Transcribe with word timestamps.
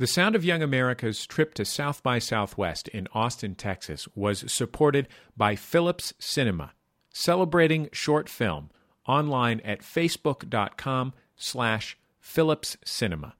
The 0.00 0.06
Sound 0.06 0.34
of 0.34 0.46
Young 0.46 0.62
America's 0.62 1.26
trip 1.26 1.52
to 1.52 1.64
South 1.66 2.02
by 2.02 2.20
Southwest 2.20 2.88
in 2.88 3.06
Austin, 3.12 3.54
Texas 3.54 4.08
was 4.14 4.50
supported 4.50 5.06
by 5.36 5.56
Philips 5.56 6.14
Cinema, 6.18 6.72
celebrating 7.10 7.90
short 7.92 8.26
film, 8.26 8.70
online 9.06 9.60
at 9.60 9.82
facebook.com 9.82 11.12
slash 11.36 11.98
Philips 12.18 12.78
Cinema. 12.82 13.34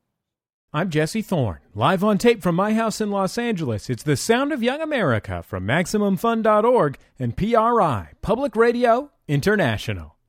I'm 0.70 0.90
Jesse 0.90 1.22
Thorn, 1.22 1.60
live 1.74 2.04
on 2.04 2.18
tape 2.18 2.42
from 2.42 2.56
my 2.56 2.74
house 2.74 3.00
in 3.00 3.10
Los 3.10 3.38
Angeles. 3.38 3.88
It's 3.88 4.02
the 4.02 4.14
Sound 4.14 4.52
of 4.52 4.62
Young 4.62 4.82
America 4.82 5.42
from 5.42 5.66
MaximumFun.org 5.66 6.98
and 7.18 7.38
PRI, 7.38 8.10
Public 8.20 8.54
Radio 8.54 9.10
International. 9.26 10.19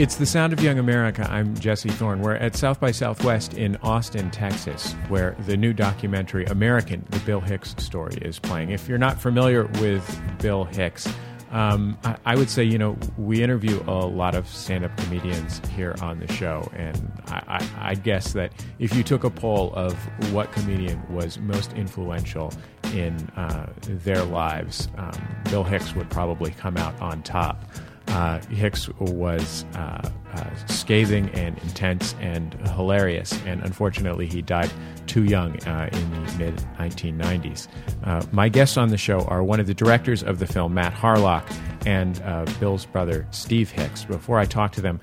It's 0.00 0.16
the 0.16 0.24
sound 0.24 0.54
of 0.54 0.62
young 0.62 0.78
America. 0.78 1.28
I'm 1.30 1.54
Jesse 1.58 1.90
Thorn. 1.90 2.22
We're 2.22 2.36
at 2.36 2.56
South 2.56 2.80
by 2.80 2.90
Southwest 2.90 3.52
in 3.52 3.76
Austin, 3.82 4.30
Texas, 4.30 4.94
where 5.08 5.36
the 5.40 5.58
new 5.58 5.74
documentary 5.74 6.46
American, 6.46 7.04
the 7.10 7.18
Bill 7.18 7.40
Hicks 7.40 7.74
story, 7.76 8.14
is 8.22 8.38
playing. 8.38 8.70
If 8.70 8.88
you're 8.88 8.96
not 8.96 9.20
familiar 9.20 9.66
with 9.78 10.18
Bill 10.38 10.64
Hicks, 10.64 11.06
um, 11.50 11.98
I, 12.24 12.34
would 12.34 12.48
say, 12.48 12.64
you 12.64 12.78
know, 12.78 12.96
we 13.18 13.42
interview 13.42 13.84
a 13.86 14.06
lot 14.06 14.34
of 14.34 14.48
stand 14.48 14.86
up 14.86 14.96
comedians 14.96 15.60
here 15.76 15.94
on 16.00 16.18
the 16.18 16.32
show, 16.32 16.66
and 16.74 17.12
I, 17.26 17.58
I, 17.60 17.90
I, 17.90 17.94
guess 17.94 18.32
that 18.32 18.52
if 18.78 18.94
you 18.94 19.02
took 19.02 19.24
a 19.24 19.30
poll 19.30 19.70
of 19.74 19.92
what 20.32 20.50
comedian 20.52 21.02
was 21.12 21.38
most 21.38 21.74
influential 21.74 22.54
in 22.94 23.18
uh, 23.36 23.70
their 23.82 24.24
lives, 24.24 24.88
um, 24.96 25.12
Bill 25.50 25.64
Hicks 25.64 25.94
would 25.94 26.08
probably 26.08 26.52
come 26.52 26.78
out 26.78 26.98
on 27.02 27.22
top. 27.22 27.64
Uh, 28.10 28.40
Hicks 28.46 28.88
was 28.98 29.64
uh, 29.74 30.10
uh, 30.34 30.56
scathing 30.66 31.28
and 31.30 31.56
intense 31.58 32.14
and 32.20 32.54
hilarious, 32.70 33.32
and 33.46 33.62
unfortunately, 33.62 34.26
he 34.26 34.42
died 34.42 34.70
too 35.06 35.24
young 35.24 35.56
uh, 35.64 35.88
in 35.92 36.10
the 36.10 36.38
mid 36.38 36.56
1990s. 36.78 37.68
Uh, 38.02 38.22
my 38.32 38.48
guests 38.48 38.76
on 38.76 38.88
the 38.88 38.98
show 38.98 39.20
are 39.26 39.44
one 39.44 39.60
of 39.60 39.68
the 39.68 39.74
directors 39.74 40.24
of 40.24 40.40
the 40.40 40.46
film, 40.46 40.74
Matt 40.74 40.92
Harlock, 40.92 41.48
and 41.86 42.20
uh, 42.22 42.44
Bill's 42.58 42.84
brother, 42.84 43.26
Steve 43.30 43.70
Hicks. 43.70 44.04
Before 44.04 44.38
I 44.38 44.44
talk 44.44 44.72
to 44.72 44.80
them, 44.80 45.00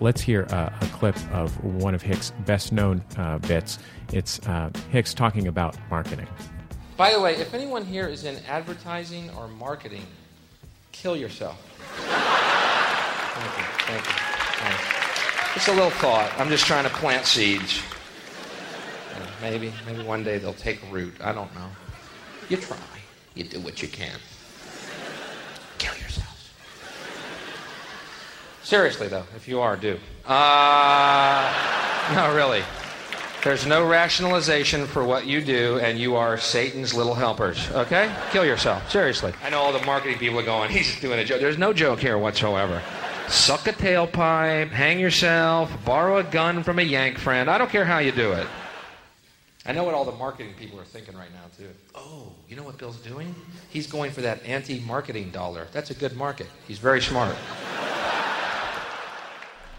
let's 0.00 0.20
hear 0.20 0.42
a 0.42 0.88
clip 0.92 1.16
of 1.32 1.62
one 1.64 1.94
of 1.94 2.02
Hicks' 2.02 2.32
best 2.44 2.70
known 2.70 3.02
bits. 3.48 3.78
It's 4.12 4.40
Hicks 4.90 5.14
talking 5.14 5.48
about 5.48 5.76
marketing. 5.90 6.28
By 6.98 7.12
the 7.12 7.20
way, 7.20 7.34
if 7.36 7.54
anyone 7.54 7.84
here 7.84 8.06
is 8.06 8.24
in 8.24 8.36
advertising 8.46 9.30
or 9.38 9.48
marketing, 9.48 10.04
kill 10.92 11.16
yourself. 11.16 11.58
Thank 13.42 13.58
you. 13.58 13.64
Thank 13.86 14.06
you. 14.06 14.12
Thanks. 14.12 15.54
Just 15.54 15.68
a 15.68 15.72
little 15.72 15.90
thought. 15.90 16.32
I'm 16.38 16.48
just 16.48 16.64
trying 16.64 16.84
to 16.84 16.90
plant 16.90 17.26
seeds. 17.26 17.82
maybe, 19.40 19.72
maybe 19.84 20.02
one 20.04 20.22
day 20.22 20.38
they'll 20.38 20.54
take 20.54 20.80
root. 20.92 21.14
I 21.20 21.32
don't 21.32 21.52
know. 21.54 21.66
You 22.48 22.56
try. 22.56 22.76
You 23.34 23.44
do 23.44 23.60
what 23.60 23.82
you 23.82 23.88
can. 23.88 24.16
Kill 25.78 25.94
yourselves. 25.96 26.50
Seriously, 28.62 29.08
though, 29.08 29.24
if 29.34 29.48
you 29.48 29.60
are, 29.60 29.76
do. 29.76 29.98
Uh, 30.24 32.12
no, 32.14 32.34
really. 32.34 32.62
There's 33.42 33.66
no 33.66 33.84
rationalization 33.84 34.86
for 34.86 35.02
what 35.02 35.26
you 35.26 35.40
do, 35.40 35.80
and 35.80 35.98
you 35.98 36.14
are 36.14 36.38
Satan's 36.38 36.94
little 36.94 37.14
helpers. 37.14 37.68
Okay? 37.72 38.14
Kill 38.30 38.44
yourself. 38.44 38.88
Seriously. 38.88 39.32
I 39.42 39.50
know 39.50 39.58
all 39.58 39.72
the 39.72 39.84
marketing 39.84 40.18
people 40.18 40.38
are 40.38 40.44
going, 40.44 40.70
he's 40.70 40.86
just 40.86 41.00
doing 41.00 41.18
a 41.18 41.24
joke. 41.24 41.40
There's 41.40 41.58
no 41.58 41.72
joke 41.72 41.98
here 41.98 42.16
whatsoever. 42.18 42.80
Suck 43.32 43.66
a 43.66 43.72
tailpipe, 43.72 44.68
hang 44.68 45.00
yourself, 45.00 45.72
borrow 45.86 46.18
a 46.18 46.22
gun 46.22 46.62
from 46.62 46.78
a 46.78 46.82
Yank 46.82 47.16
friend. 47.16 47.48
I 47.48 47.56
don't 47.56 47.70
care 47.70 47.86
how 47.86 47.98
you 47.98 48.12
do 48.12 48.32
it. 48.32 48.46
I 49.64 49.72
know 49.72 49.84
what 49.84 49.94
all 49.94 50.04
the 50.04 50.12
marketing 50.12 50.52
people 50.58 50.78
are 50.78 50.84
thinking 50.84 51.16
right 51.16 51.32
now, 51.32 51.46
too. 51.56 51.70
Oh, 51.94 52.34
you 52.46 52.56
know 52.56 52.62
what 52.62 52.76
Bill's 52.76 52.98
doing? 52.98 53.34
He's 53.70 53.86
going 53.86 54.10
for 54.10 54.20
that 54.20 54.44
anti 54.44 54.80
marketing 54.80 55.30
dollar. 55.30 55.66
That's 55.72 55.90
a 55.90 55.94
good 55.94 56.14
market. 56.14 56.46
He's 56.68 56.78
very 56.78 57.00
smart. 57.00 57.34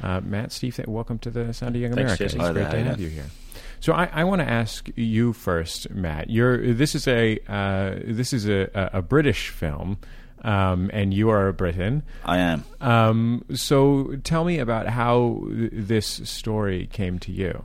Uh, 0.02 0.20
Matt, 0.22 0.52
Steve, 0.52 0.84
welcome 0.88 1.20
to 1.20 1.30
the 1.30 1.54
Sound 1.54 1.76
of 1.76 1.82
Young 1.84 1.94
America. 1.94 2.18
Thanks, 2.18 2.34
it's 2.34 2.50
great 2.52 2.72
to 2.72 2.84
have 2.84 3.00
you 3.00 3.10
here. 3.10 3.28
So 3.82 3.94
I, 3.94 4.10
I 4.12 4.24
want 4.24 4.42
to 4.42 4.50
ask 4.50 4.90
you 4.96 5.32
first, 5.32 5.92
Matt. 5.92 6.30
You're 6.30 6.74
this 6.74 6.96
is 6.96 7.08
a 7.08 7.38
uh, 7.48 8.00
this 8.04 8.34
is 8.34 8.50
a, 8.50 8.90
a 8.94 9.04
British 9.04 9.50
film. 9.50 10.00
Um, 10.44 10.90
and 10.94 11.14
you 11.14 11.30
are 11.30 11.48
a 11.48 11.54
Briton. 11.54 12.04
I 12.26 12.40
am. 12.40 12.66
Um, 12.82 13.46
so 13.54 14.16
tell 14.24 14.44
me 14.44 14.60
about 14.60 14.88
how 14.88 15.44
th- 15.48 15.72
this 15.74 16.08
story 16.26 16.88
came 16.92 17.18
to 17.20 17.32
you. 17.32 17.64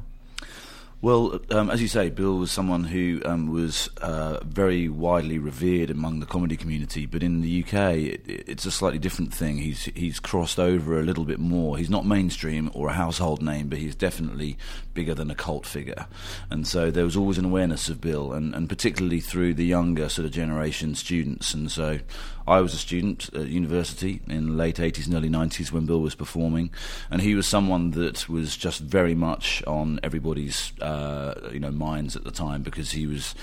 Well, 1.00 1.38
um, 1.52 1.70
as 1.70 1.80
you 1.80 1.86
say, 1.86 2.10
Bill 2.10 2.38
was 2.38 2.50
someone 2.50 2.82
who 2.82 3.22
um, 3.24 3.52
was 3.52 3.88
uh, 4.02 4.40
very 4.42 4.88
widely 4.88 5.38
revered 5.38 5.90
among 5.90 6.18
the 6.18 6.26
comedy 6.26 6.56
community, 6.56 7.06
but 7.06 7.22
in 7.22 7.40
the 7.40 7.62
UK, 7.62 7.74
it, 7.74 8.22
it's 8.26 8.66
a 8.66 8.72
slightly 8.72 8.98
different 8.98 9.32
thing. 9.32 9.58
He's 9.58 9.84
he's 9.94 10.18
crossed 10.18 10.58
over 10.58 10.98
a 10.98 11.04
little 11.04 11.24
bit 11.24 11.38
more. 11.38 11.78
He's 11.78 11.88
not 11.88 12.04
mainstream 12.04 12.68
or 12.74 12.88
a 12.88 12.94
household 12.94 13.40
name, 13.40 13.68
but 13.68 13.78
he's 13.78 13.94
definitely 13.94 14.58
bigger 14.92 15.14
than 15.14 15.30
a 15.30 15.36
cult 15.36 15.66
figure. 15.66 16.06
And 16.50 16.66
so 16.66 16.90
there 16.90 17.04
was 17.04 17.16
always 17.16 17.38
an 17.38 17.44
awareness 17.44 17.88
of 17.88 18.00
Bill, 18.00 18.32
and, 18.32 18.52
and 18.52 18.68
particularly 18.68 19.20
through 19.20 19.54
the 19.54 19.66
younger 19.66 20.08
sort 20.08 20.26
of 20.26 20.32
generation 20.32 20.96
students. 20.96 21.54
And 21.54 21.70
so 21.70 22.00
I 22.48 22.60
was 22.62 22.72
a 22.72 22.78
student 22.78 23.28
at 23.34 23.48
university 23.48 24.20
in 24.26 24.46
the 24.46 24.52
late 24.52 24.76
80s 24.76 25.06
and 25.06 25.14
early 25.14 25.28
90s 25.28 25.70
when 25.70 25.84
Bill 25.84 26.00
was 26.00 26.14
performing, 26.14 26.70
and 27.10 27.20
he 27.20 27.34
was 27.34 27.46
someone 27.46 27.90
that 27.92 28.28
was 28.28 28.56
just 28.56 28.80
very 28.80 29.14
much 29.14 29.62
on 29.66 30.00
everybody's 30.02 30.72
uh, 30.80 31.50
you 31.52 31.60
know 31.60 31.70
minds 31.70 32.16
at 32.16 32.24
the 32.24 32.30
time 32.30 32.62
because 32.62 32.92
he 32.92 33.06
was 33.06 33.34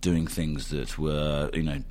doing 0.00 0.26
things 0.26 0.68
that 0.70 0.98
were 0.98 1.50
you 1.54 1.62
know 1.62 1.82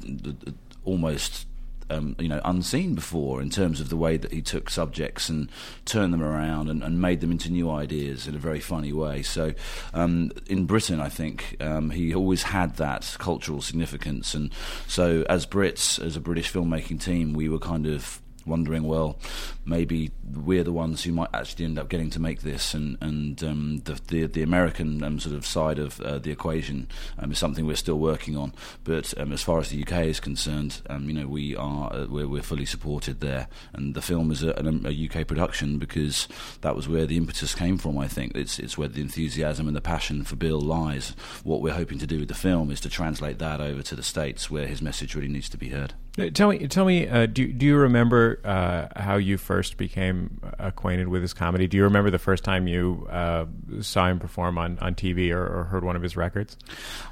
almost 0.84 1.48
um, 1.90 2.16
you 2.20 2.28
know 2.28 2.42
unseen 2.46 2.96
before 2.96 3.42
in 3.42 3.50
terms 3.50 3.80
of 3.80 3.90
the 3.90 3.98
way 3.98 4.18
that 4.18 4.32
he 4.32 4.42
took 4.42 4.70
subjects 4.70 5.30
and 5.30 5.50
turned 5.86 6.14
them 6.14 6.24
around 6.24 6.70
and, 6.70 6.84
and 6.84 7.02
made 7.02 7.22
them 7.22 7.32
into 7.32 7.50
new 7.50 7.70
ideas 7.70 8.28
in 8.28 8.36
a 8.36 8.40
very 8.40 8.60
funny 8.60 8.94
way. 8.94 9.22
So 9.22 9.54
um, 9.94 10.32
in 10.48 10.66
Britain, 10.66 11.00
I 11.00 11.10
think 11.10 11.58
um, 11.60 11.90
he 11.90 12.14
always 12.14 12.44
had 12.44 12.76
that 12.78 13.16
cultural 13.20 13.62
significance, 13.62 14.34
and 14.34 14.52
so 14.88 15.26
as 15.30 15.46
Brits, 15.46 16.04
as 16.04 16.16
a 16.16 16.22
British 16.22 16.52
filmmaking 16.52 17.02
team, 17.02 17.34
we 17.34 17.50
were 17.50 17.60
kind 17.60 17.88
of 17.88 18.22
wondering, 18.48 18.84
well, 18.84 19.18
maybe 19.66 20.12
we're 20.34 20.64
the 20.64 20.72
ones 20.72 21.04
who 21.04 21.12
might 21.12 21.30
actually 21.34 21.66
end 21.66 21.78
up 21.78 21.90
getting 21.90 22.10
to 22.12 22.20
make 22.20 22.42
this, 22.42 22.74
and 22.74 22.98
and 23.02 23.44
um, 23.44 23.82
the, 23.86 24.00
the, 24.08 24.26
the 24.26 24.42
American 24.42 25.04
um, 25.04 25.20
sort 25.20 25.36
of 25.36 25.46
side 25.46 25.80
of 25.80 26.00
uh, 26.02 26.20
the 26.20 26.32
equation 26.32 26.88
um, 27.20 27.32
is 27.32 27.38
something 27.38 27.66
we're 27.66 27.76
still 27.76 28.00
working 28.00 28.36
on. 28.36 28.54
But 28.84 29.18
um, 29.20 29.32
as 29.32 29.44
far 29.44 29.60
as 29.60 29.70
the 29.70 29.82
UK 29.82 30.06
is 30.06 30.20
concerned, 30.20 30.82
um, 30.90 31.08
you 31.10 31.14
know, 31.14 31.28
we 31.28 31.56
are 31.56 31.94
uh, 31.94 32.08
we're, 32.08 32.28
we're 32.28 32.44
fully 32.44 32.66
supported 32.66 33.20
there, 33.20 33.48
and 33.74 33.94
the 33.94 34.02
film 34.02 34.32
is 34.32 34.44
a, 34.44 34.52
a, 34.52 35.08
UK 35.08 35.28
production 35.28 35.78
because 35.78 36.28
that 36.62 36.76
was 36.76 36.88
where 36.88 37.06
the 37.06 37.18
impetus 37.18 37.54
came 37.54 37.78
from. 37.78 37.98
I 37.98 38.08
think 38.08 38.36
it's 38.36 38.60
it's 38.60 38.78
where 38.78 38.88
the 38.88 39.02
enthusiasm 39.02 39.68
and 39.68 39.76
the 39.76 39.82
passion 39.82 40.24
for 40.24 40.36
Bill 40.36 40.60
lies. 40.60 41.10
What 41.44 41.62
we're 41.62 41.74
hoping 41.74 42.00
to 42.00 42.08
do 42.08 42.20
with 42.20 42.30
the 42.30 42.36
film 42.36 42.72
is 42.72 42.82
to 42.82 42.90
translate 42.90 43.40
that 43.40 43.62
over 43.62 43.82
to 43.84 43.96
the 43.96 44.04
states, 44.04 44.50
where 44.50 44.68
his 44.68 44.82
message 44.82 45.16
really 45.16 45.28
needs 45.28 45.50
to 45.50 45.58
be 45.58 45.70
heard. 45.70 45.94
Uh, 46.18 46.30
tell 46.32 46.50
me, 46.50 46.68
tell 46.68 46.86
me, 46.86 47.08
uh, 47.08 47.28
do 47.28 47.52
do 47.52 47.66
you 47.66 47.78
remember 47.78 48.40
uh, 48.44 48.88
how 49.00 49.18
you 49.18 49.38
first 49.38 49.78
became 49.78 50.40
acquainted 50.58 51.08
with 51.08 51.22
his 51.22 51.34
comedy? 51.34 51.68
Do 51.68 51.78
you 51.78 51.84
remember 51.84 52.10
the 52.10 52.18
first 52.18 52.44
time 52.44 52.68
you 52.68 53.08
uh, 53.12 53.46
saw 53.82 54.08
him 54.08 54.18
perform 54.18 54.58
on, 54.58 54.80
on 54.80 54.96
TV 54.96 55.32
or, 55.32 55.46
or, 55.46 55.64
heard 55.66 55.84
one 55.84 55.96
of 55.96 56.02
his 56.02 56.18
records? 56.18 56.58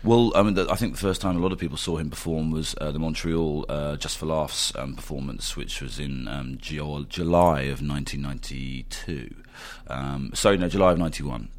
Well, 0.03 0.31
I 0.35 0.41
mean, 0.41 0.55
the, 0.55 0.67
I 0.71 0.75
think 0.75 0.93
the 0.93 0.99
first 0.99 1.21
time 1.21 1.38
a 1.38 1.39
lot 1.39 1.51
of 1.51 1.59
people 1.59 1.77
saw 1.77 1.97
him 1.97 2.09
perform 2.09 2.49
was 2.49 2.73
uh, 2.81 2.91
the 2.91 2.99
Montreal 2.99 3.66
uh, 3.69 3.95
Just 3.97 4.17
for 4.17 4.25
Laughs 4.25 4.75
um, 4.75 4.95
performance, 4.95 5.55
which 5.55 5.81
was 5.81 5.99
in 5.99 6.27
um, 6.27 6.57
July 6.59 7.61
of 7.61 7.81
1992. 7.81 9.35
Um, 9.87 10.31
sorry, 10.33 10.57
no, 10.57 10.67
July 10.67 10.93
of 10.93 10.97
'91. 10.97 11.49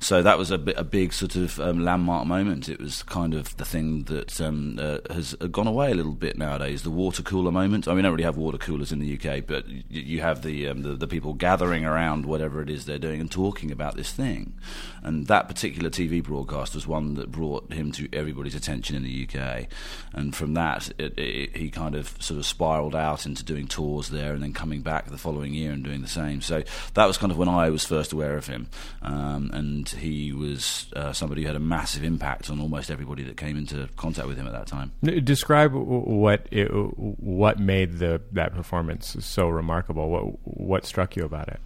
So 0.00 0.22
that 0.22 0.38
was 0.38 0.50
a, 0.50 0.60
a 0.76 0.84
big 0.84 1.12
sort 1.12 1.36
of 1.36 1.58
um, 1.60 1.84
landmark 1.84 2.26
moment. 2.26 2.68
It 2.68 2.80
was 2.80 3.02
kind 3.02 3.34
of 3.34 3.56
the 3.56 3.64
thing 3.64 4.04
that 4.04 4.40
um, 4.40 4.78
uh, 4.80 4.98
has 5.10 5.34
gone 5.34 5.66
away 5.66 5.90
a 5.90 5.94
little 5.94 6.12
bit 6.12 6.36
nowadays. 6.36 6.82
The 6.82 6.90
water 6.90 7.22
cooler 7.22 7.52
moment. 7.52 7.88
I 7.88 7.90
mean, 7.90 7.96
we 7.96 8.02
don't 8.02 8.12
really 8.12 8.24
have 8.24 8.36
water 8.36 8.58
coolers 8.58 8.92
in 8.92 8.98
the 8.98 9.14
UK, 9.18 9.46
but 9.46 9.68
you, 9.68 9.84
you 9.90 10.20
have 10.20 10.42
the, 10.42 10.68
um, 10.68 10.82
the, 10.82 10.94
the 10.94 11.08
people 11.08 11.34
gathering 11.34 11.84
around 11.84 12.26
whatever 12.26 12.62
it 12.62 12.70
is 12.70 12.86
they're 12.86 12.98
doing 12.98 13.20
and 13.20 13.30
talking 13.30 13.70
about 13.70 13.96
this 13.96 14.12
thing. 14.12 14.54
And 15.02 15.26
that 15.26 15.48
particular 15.48 15.90
TV 15.90 16.22
broadcast 16.22 16.74
was 16.74 16.86
one 16.86 17.14
that 17.14 17.30
brought 17.30 17.72
him 17.72 17.92
to 17.92 18.08
everybody's 18.12 18.54
attention 18.54 18.96
in 18.96 19.02
the 19.02 19.28
UK. 19.28 19.66
And 20.12 20.34
from 20.34 20.54
that, 20.54 20.90
it, 20.98 21.18
it, 21.18 21.56
he 21.56 21.70
kind 21.70 21.94
of 21.94 22.16
sort 22.20 22.38
of 22.38 22.46
spiraled 22.46 22.94
out 22.94 23.26
into 23.26 23.44
doing 23.44 23.66
tours 23.66 24.08
there, 24.08 24.32
and 24.32 24.42
then 24.42 24.52
coming 24.52 24.80
back 24.80 25.06
the 25.06 25.18
following 25.18 25.52
year 25.52 25.72
and 25.72 25.84
doing 25.84 26.00
the 26.02 26.08
same. 26.08 26.40
So 26.40 26.62
that 26.94 27.06
was 27.06 27.18
kind 27.18 27.30
of 27.30 27.38
when 27.38 27.48
I 27.48 27.70
was 27.70 27.84
first 27.84 28.12
aware 28.12 28.36
of 28.36 28.46
him. 28.46 28.68
Um, 29.02 29.50
and 29.52 29.63
and 29.64 29.88
he 29.88 30.32
was 30.32 30.86
uh, 30.94 31.12
somebody 31.12 31.42
who 31.42 31.46
had 31.46 31.56
a 31.56 31.60
massive 31.60 32.04
impact 32.04 32.50
on 32.50 32.60
almost 32.60 32.90
everybody 32.90 33.22
that 33.22 33.36
came 33.36 33.56
into 33.56 33.88
contact 33.96 34.28
with 34.28 34.36
him 34.36 34.46
at 34.46 34.52
that 34.52 34.66
time. 34.66 34.92
Describe 35.02 35.72
what 35.72 36.46
it, 36.50 36.66
what 36.66 37.58
made 37.58 37.98
the 37.98 38.20
that 38.32 38.54
performance 38.54 39.16
so 39.20 39.48
remarkable. 39.48 40.10
What 40.10 40.24
what 40.44 40.84
struck 40.84 41.16
you 41.16 41.24
about 41.24 41.48
it? 41.48 41.60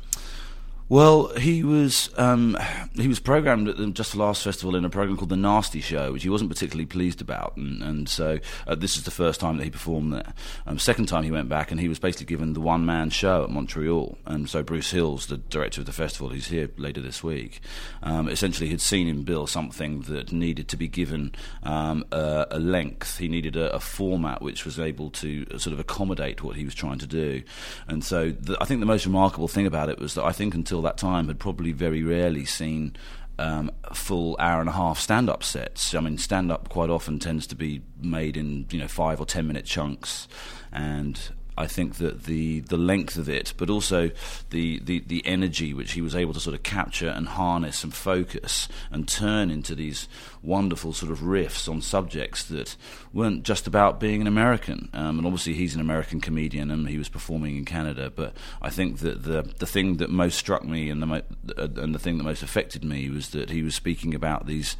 Well, 0.91 1.35
he 1.35 1.63
was 1.65 2.09
um, 2.17 2.57
he 2.95 3.09
was 3.09 3.21
programmed 3.21 3.69
at 3.69 3.77
the 3.77 3.89
Just 3.89 4.13
for 4.13 4.19
Laughs 4.19 4.43
Festival 4.43 4.75
in 4.75 4.87
a 4.87 4.91
program 4.91 5.19
called 5.19 5.29
The 5.29 5.37
Nasty 5.37 5.83
Show, 5.83 6.13
which 6.13 6.23
he 6.23 6.31
wasn't 6.31 6.49
particularly 6.49 6.87
pleased 6.87 7.21
about, 7.21 7.59
and, 7.59 7.83
and 7.83 8.09
so 8.09 8.39
uh, 8.67 8.75
this 8.75 8.97
is 8.97 9.05
the 9.05 9.11
first 9.11 9.39
time 9.39 9.59
that 9.59 9.65
he 9.65 9.71
performed 9.71 10.15
there. 10.15 10.33
Um, 10.67 10.79
second 10.79 11.05
time 11.05 11.25
he 11.25 11.31
went 11.31 11.51
back, 11.51 11.71
and 11.71 11.79
he 11.79 11.91
was 11.91 11.99
basically 11.99 12.25
given 12.25 12.55
the 12.55 12.63
one 12.63 12.87
man 12.87 13.11
show 13.11 13.45
at 13.45 13.51
Montreal, 13.51 14.17
and 14.25 14.49
so 14.49 14.63
Bruce 14.63 14.91
Hills, 14.91 15.27
the 15.27 15.37
director 15.37 15.83
of 15.83 15.87
the 15.87 15.93
festival, 15.93 16.31
who's 16.31 16.47
here 16.47 16.71
later 16.79 17.03
this 17.03 17.23
week, 17.23 17.61
um, 18.03 18.27
essentially 18.27 18.71
had 18.71 18.81
seen 18.81 19.09
in 19.09 19.25
Bill 19.25 19.47
something 19.47 20.01
that 20.03 20.33
needed 20.33 20.69
to 20.69 20.79
be 20.79 20.89
given 20.89 21.35
um, 21.65 22.03
a, 22.13 22.47
a, 22.53 22.59
length. 22.59 23.19
He 23.19 23.29
needed 23.29 23.57
a, 23.57 23.75
a, 23.75 23.81
format 23.81 24.41
which 24.41 24.65
was 24.65 24.79
able 24.79 25.11
to 25.11 25.45
sort 25.59 25.75
of 25.75 25.81
accommodate 25.81 26.43
what 26.43 26.57
he 26.57 26.65
was 26.65 26.75
trying 26.75 26.99
to 27.01 27.07
do, 27.07 27.43
and 27.87 28.03
so 28.03 28.31
the, 28.31 28.57
I 28.59 28.65
think 28.65 28.81
the 28.81 28.87
most 28.87 29.05
remarkable 29.05 29.49
thing 29.49 29.67
about 29.67 29.91
it 29.91 29.99
was 29.99 30.15
that 30.15 30.25
I 30.25 30.33
think 30.33 30.55
until 30.55 30.78
until 30.79 30.89
that 30.89 30.97
time 30.97 31.27
had 31.27 31.39
probably 31.41 31.73
very 31.73 32.03
rarely 32.05 32.45
seen 32.45 32.95
um, 33.39 33.71
full 33.93 34.37
hour 34.39 34.61
and 34.61 34.69
a 34.69 34.73
half 34.73 34.99
stand 34.99 35.29
up 35.29 35.43
sets. 35.43 35.95
I 35.95 36.01
mean, 36.01 36.19
stand 36.19 36.53
up 36.53 36.69
quite 36.69 36.91
often 36.91 37.19
tends 37.19 37.47
to 37.49 37.57
be 37.57 37.83
made 38.01 38.37
in 38.37 38.67
you 38.71 38.79
know 38.79 38.89
five 38.89 39.21
or 39.21 39.27
ten 39.27 39.47
minute 39.47 39.65
chunks, 39.65 40.29
and 40.73 41.21
I 41.59 41.67
think 41.67 41.97
that 41.97 42.25
the 42.25 42.61
the 42.61 42.77
length 42.77 43.17
of 43.17 43.29
it, 43.29 43.53
but 43.57 43.69
also 43.69 44.11
the, 44.51 44.79
the, 44.79 45.01
the 45.01 45.27
energy 45.27 45.75
which 45.75 45.93
he 45.93 46.01
was 46.01 46.15
able 46.15 46.33
to 46.35 46.41
sort 46.41 46.55
of 46.55 46.63
capture 46.63 47.09
and 47.09 47.27
harness 47.27 47.83
and 47.83 47.93
focus 47.93 48.69
and 48.93 49.09
turn 49.09 49.51
into 49.51 49.75
these 49.75 50.09
wonderful 50.41 50.93
sort 50.93 51.11
of 51.11 51.19
riffs 51.19 51.69
on 51.69 51.83
subjects 51.83 52.45
that 52.45 52.77
weren't 53.13 53.43
just 53.43 53.67
about 53.67 53.99
being 53.99 54.21
an 54.21 54.29
American. 54.29 54.89
Um, 54.93 55.19
and 55.19 55.27
obviously, 55.27 55.55
he's 55.55 55.75
an 55.75 55.81
American 55.81 56.21
comedian 56.21 56.71
and 56.71 56.89
he 56.89 56.97
was 56.97 57.09
performing 57.09 57.57
in 57.57 57.65
Canada. 57.65 58.13
But 58.15 58.35
I 58.63 58.71
think 58.71 58.99
that 58.99 59.25
the 59.25 59.43
the 59.59 59.67
thing 59.67 59.97
that 59.97 60.11
most 60.11 60.39
struck 60.39 60.65
me 60.65 60.91
and 60.91 61.03
the 61.03 61.07
mo- 61.07 61.23
uh, 61.57 61.69
and 61.77 61.93
the 61.93 61.99
thing 61.99 62.19
that 62.19 62.25
most 62.25 62.45
affected 62.45 62.85
me 62.85 63.11
was 63.11 63.31
that 63.31 63.51
he 63.51 63.63
was 63.63 63.75
speaking 63.75 64.15
about 64.15 64.47
these 64.47 64.77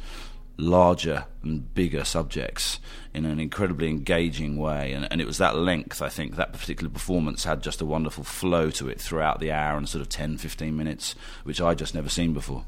larger 0.59 1.25
and 1.41 1.73
bigger 1.73 2.03
subjects 2.03 2.79
in 3.13 3.25
an 3.25 3.39
incredibly 3.39 3.89
engaging 3.89 4.57
way. 4.57 4.93
And, 4.93 5.07
and, 5.09 5.21
it 5.21 5.27
was 5.27 5.37
that 5.37 5.55
length, 5.55 6.01
I 6.01 6.09
think, 6.09 6.35
that 6.35 6.53
particular 6.53 6.91
performance 6.91 7.45
had 7.45 7.63
just 7.63 7.81
a 7.81 7.85
wonderful 7.85 8.23
flow 8.23 8.69
to 8.71 8.89
it 8.89 8.99
throughout 8.99 9.39
the 9.39 9.51
hour 9.51 9.77
and 9.77 9.87
sort 9.87 10.01
of 10.01 10.09
10, 10.09 10.37
15 10.37 10.75
minutes, 10.75 11.15
which 11.43 11.61
I 11.61 11.73
just 11.73 11.95
never 11.95 12.09
seen 12.09 12.33
before. 12.33 12.65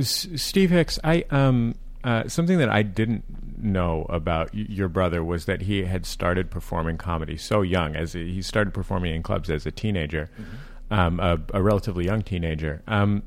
Steve 0.00 0.70
Hicks, 0.70 0.98
I 1.04 1.24
um, 1.30 1.74
uh, 2.02 2.28
something 2.28 2.58
that 2.58 2.70
I 2.70 2.82
didn't 2.82 3.24
know 3.58 4.06
about 4.08 4.54
y- 4.54 4.66
your 4.68 4.88
brother 4.88 5.22
was 5.22 5.44
that 5.44 5.62
he 5.62 5.84
had 5.84 6.06
started 6.06 6.50
performing 6.50 6.96
comedy 6.96 7.36
so 7.36 7.62
young. 7.62 7.94
As 7.94 8.14
a, 8.14 8.18
he 8.18 8.40
started 8.40 8.72
performing 8.72 9.14
in 9.14 9.22
clubs 9.22 9.50
as 9.50 9.66
a 9.66 9.70
teenager, 9.70 10.30
mm-hmm. 10.40 10.94
um, 10.94 11.20
a, 11.20 11.38
a, 11.52 11.62
relatively 11.62 12.06
young 12.06 12.22
teenager. 12.22 12.82
Um, 12.86 13.22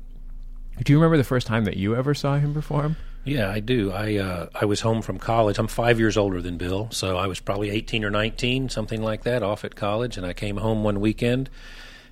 do 0.82 0.92
you 0.92 0.98
remember 0.98 1.18
the 1.18 1.24
first 1.24 1.46
time 1.46 1.64
that 1.66 1.76
you 1.76 1.94
ever 1.94 2.14
saw 2.14 2.38
him 2.38 2.52
perform? 2.52 2.96
Yeah, 3.24 3.50
I 3.50 3.60
do. 3.60 3.92
I 3.92 4.16
uh, 4.16 4.46
I 4.54 4.64
was 4.64 4.80
home 4.80 5.02
from 5.02 5.18
college. 5.18 5.58
I'm 5.58 5.68
five 5.68 5.98
years 5.98 6.16
older 6.16 6.40
than 6.40 6.56
Bill, 6.56 6.88
so 6.90 7.18
I 7.18 7.26
was 7.26 7.38
probably 7.38 7.70
18 7.70 8.04
or 8.04 8.10
19, 8.10 8.70
something 8.70 9.02
like 9.02 9.24
that, 9.24 9.42
off 9.42 9.64
at 9.64 9.74
college. 9.76 10.16
And 10.16 10.24
I 10.24 10.32
came 10.32 10.56
home 10.56 10.82
one 10.82 11.00
weekend, 11.00 11.50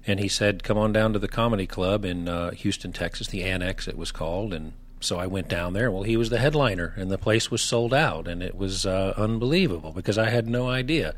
and 0.06 0.20
he 0.20 0.28
said, 0.28 0.62
"Come 0.62 0.76
on 0.76 0.92
down 0.92 1.14
to 1.14 1.18
the 1.18 1.28
comedy 1.28 1.66
club 1.66 2.04
in 2.04 2.28
uh, 2.28 2.50
Houston, 2.50 2.92
Texas, 2.92 3.28
the 3.28 3.42
Annex, 3.42 3.88
it 3.88 3.96
was 3.96 4.12
called." 4.12 4.52
And 4.52 4.74
so 5.00 5.18
I 5.18 5.26
went 5.26 5.48
down 5.48 5.72
there. 5.72 5.90
Well, 5.90 6.02
he 6.02 6.16
was 6.16 6.30
the 6.30 6.38
headliner, 6.38 6.92
and 6.96 7.10
the 7.10 7.18
place 7.18 7.50
was 7.50 7.62
sold 7.62 7.94
out, 7.94 8.26
and 8.26 8.42
it 8.42 8.56
was 8.56 8.84
uh, 8.84 9.14
unbelievable 9.16 9.92
because 9.92 10.18
I 10.18 10.30
had 10.30 10.48
no 10.48 10.68
idea 10.68 11.14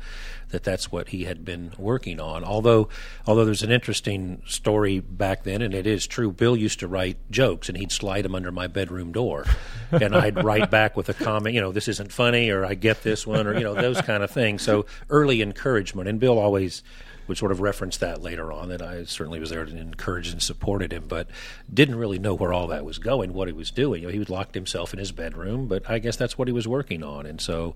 that 0.49 0.63
that's 0.63 0.91
what 0.91 1.09
he 1.09 1.23
had 1.23 1.43
been 1.43 1.71
working 1.77 2.19
on. 2.19 2.43
Although, 2.43 2.89
although 3.25 3.45
there's 3.45 3.63
an 3.63 3.71
interesting 3.71 4.41
story 4.45 4.99
back 4.99 5.43
then, 5.43 5.61
and 5.61 5.73
it 5.73 5.87
is 5.87 6.05
true. 6.05 6.31
Bill 6.31 6.55
used 6.55 6.79
to 6.79 6.87
write 6.87 7.17
jokes, 7.31 7.69
and 7.69 7.77
he'd 7.77 7.91
slide 7.91 8.23
them 8.23 8.35
under 8.35 8.51
my 8.51 8.67
bedroom 8.67 9.11
door, 9.11 9.45
and 9.91 10.15
I'd 10.15 10.43
write 10.43 10.69
back 10.69 10.95
with 10.95 11.09
a 11.09 11.13
comment, 11.13 11.55
you 11.55 11.61
know, 11.61 11.71
this 11.71 11.87
isn't 11.87 12.11
funny, 12.11 12.49
or 12.49 12.65
I 12.65 12.75
get 12.75 13.01
this 13.03 13.25
one, 13.25 13.47
or 13.47 13.53
you 13.53 13.63
know, 13.63 13.73
those 13.73 14.01
kind 14.01 14.23
of 14.23 14.29
things. 14.31 14.61
So 14.61 14.85
early 15.09 15.41
encouragement, 15.41 16.07
and 16.07 16.19
Bill 16.19 16.37
always 16.37 16.83
would 17.31 17.37
sort 17.37 17.53
of 17.53 17.61
reference 17.61 17.95
that 17.97 18.21
later 18.21 18.51
on 18.51 18.67
that 18.67 18.81
I 18.81 19.05
certainly 19.05 19.39
was 19.39 19.51
there 19.51 19.63
to 19.63 19.77
encourage 19.77 20.27
and 20.27 20.41
supported 20.41 20.91
him, 20.91 21.05
but 21.07 21.29
didn't 21.73 21.95
really 21.95 22.19
know 22.19 22.33
where 22.33 22.51
all 22.51 22.67
that 22.67 22.83
was 22.83 22.97
going, 22.97 23.33
what 23.33 23.47
he 23.47 23.53
was 23.53 23.71
doing. 23.71 24.01
You 24.01 24.09
know, 24.09 24.11
he 24.11 24.19
was 24.19 24.29
locked 24.29 24.53
himself 24.53 24.91
in 24.91 24.99
his 24.99 25.13
bedroom, 25.13 25.67
but 25.67 25.89
I 25.89 25.99
guess 25.99 26.17
that's 26.17 26.37
what 26.37 26.49
he 26.49 26.51
was 26.51 26.67
working 26.67 27.03
on, 27.03 27.25
and 27.25 27.39
so. 27.39 27.75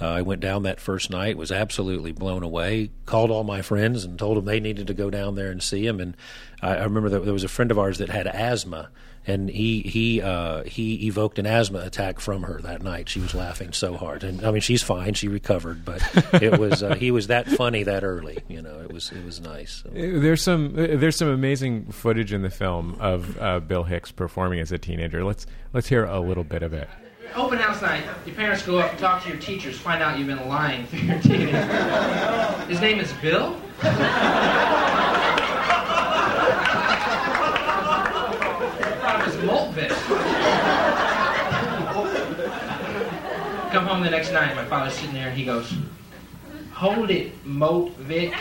Uh, 0.00 0.06
I 0.06 0.22
went 0.22 0.40
down 0.40 0.62
that 0.62 0.78
first 0.78 1.10
night, 1.10 1.36
was 1.36 1.50
absolutely 1.50 2.12
blown 2.12 2.44
away. 2.44 2.90
Called 3.04 3.32
all 3.32 3.42
my 3.42 3.62
friends 3.62 4.04
and 4.04 4.16
told 4.16 4.36
them 4.36 4.44
they 4.44 4.60
needed 4.60 4.86
to 4.86 4.94
go 4.94 5.10
down 5.10 5.34
there 5.34 5.50
and 5.50 5.60
see 5.60 5.84
him. 5.84 5.98
And 5.98 6.16
I, 6.62 6.76
I 6.76 6.84
remember 6.84 7.08
that 7.08 7.24
there 7.24 7.32
was 7.32 7.42
a 7.42 7.48
friend 7.48 7.72
of 7.72 7.80
ours 7.80 7.98
that 7.98 8.08
had 8.08 8.28
asthma, 8.28 8.90
and 9.28 9.50
he 9.50 9.82
he 9.82 10.22
uh, 10.22 10.64
he 10.64 11.06
evoked 11.06 11.38
an 11.38 11.46
asthma 11.46 11.80
attack 11.80 12.18
from 12.18 12.42
her 12.42 12.60
that 12.62 12.82
night. 12.82 13.08
She 13.08 13.20
was 13.20 13.34
laughing 13.34 13.72
so 13.72 13.96
hard, 13.96 14.24
and 14.24 14.44
I 14.44 14.50
mean 14.50 14.62
she's 14.62 14.82
fine, 14.82 15.14
she 15.14 15.28
recovered, 15.28 15.84
but 15.84 16.02
it 16.42 16.58
was 16.58 16.82
uh, 16.82 16.94
he 16.94 17.10
was 17.10 17.26
that 17.26 17.46
funny 17.46 17.82
that 17.82 18.04
early. 18.04 18.38
You 18.48 18.62
know, 18.62 18.80
it 18.80 18.92
was 18.92 19.12
it 19.12 19.24
was 19.24 19.40
nice. 19.40 19.84
So. 19.84 19.90
Uh, 19.90 20.20
there's 20.20 20.42
some 20.42 20.74
uh, 20.76 20.96
there's 20.96 21.16
some 21.16 21.28
amazing 21.28 21.92
footage 21.92 22.32
in 22.32 22.42
the 22.42 22.50
film 22.50 22.96
of 23.00 23.38
uh, 23.38 23.60
Bill 23.60 23.84
Hicks 23.84 24.10
performing 24.10 24.60
as 24.60 24.72
a 24.72 24.78
teenager. 24.78 25.22
Let's 25.22 25.46
let's 25.72 25.88
hear 25.88 26.04
a 26.04 26.20
little 26.20 26.44
bit 26.44 26.62
of 26.62 26.72
it. 26.72 26.88
Open 27.34 27.58
house 27.58 27.82
night. 27.82 28.04
Your 28.24 28.34
parents 28.34 28.62
go 28.64 28.78
up, 28.78 28.90
and 28.90 28.98
talk 28.98 29.22
to 29.24 29.28
your 29.28 29.36
teachers, 29.36 29.78
find 29.78 30.02
out 30.02 30.18
you've 30.18 30.28
been 30.28 30.48
lying 30.48 30.86
through 30.86 31.00
your 31.00 31.18
teenage. 31.20 31.50
His 32.68 32.80
name 32.80 33.00
is 33.00 33.12
Bill. 33.20 33.54
Come 43.70 43.86
home 43.86 44.02
the 44.02 44.10
next 44.10 44.32
night, 44.32 44.56
my 44.56 44.64
father's 44.64 44.94
sitting 44.94 45.14
there 45.14 45.28
and 45.28 45.38
he 45.38 45.44
goes, 45.44 45.72
Hold 46.72 47.10
it, 47.10 47.46
Moat 47.46 47.96
Vic. 47.98 48.32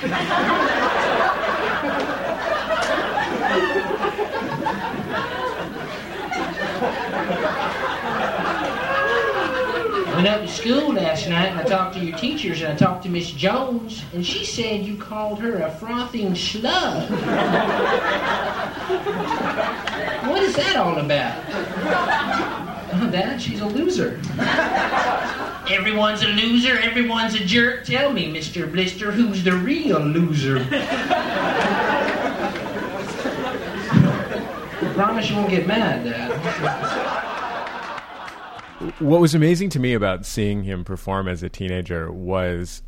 went 10.18 10.28
up 10.28 10.42
to 10.42 10.48
school 10.48 10.94
last 10.94 11.30
night 11.30 11.50
and 11.50 11.60
I 11.60 11.64
talked 11.64 11.94
to 11.94 12.04
your 12.04 12.18
teachers 12.18 12.62
and 12.62 12.74
I 12.74 12.76
talked 12.76 13.04
to 13.04 13.10
Miss 13.10 13.30
Jones 13.30 14.04
and 14.14 14.26
she 14.26 14.44
said 14.44 14.84
you 14.84 14.98
called 14.98 15.40
her 15.42 15.62
a 15.62 15.70
frothing 15.70 16.34
slug. 16.34 17.08
What 20.30 20.44
is 20.44 20.56
that 20.56 20.76
all 20.76 20.98
about? 20.98 21.46
Dad, 23.12 23.42
she's 23.42 23.62
a 23.62 23.66
loser. 23.66 24.20
Everyone's 25.70 26.24
a 26.24 26.28
loser, 26.28 26.78
everyone's 26.80 27.36
a 27.36 27.46
jerk. 27.46 27.86
Tell 27.86 28.12
me, 28.12 28.32
Mr. 28.34 28.72
Blister, 28.72 29.12
who's 29.12 29.44
the 29.44 29.54
real 29.54 30.00
loser? 30.00 30.66
I 34.80 34.92
promise 34.94 35.30
you 35.30 35.36
won't 35.36 35.50
get 35.50 35.68
mad, 35.68 36.06
Dad 36.06 37.28
what 39.00 39.20
was 39.20 39.34
amazing 39.34 39.70
to 39.72 39.80
me 39.80 39.94
about 39.94 40.26
seeing 40.26 40.64
him 40.64 40.84
perform 40.84 41.28
as 41.28 41.42
a 41.42 41.50
teenager 41.50 42.12
was 42.12 42.84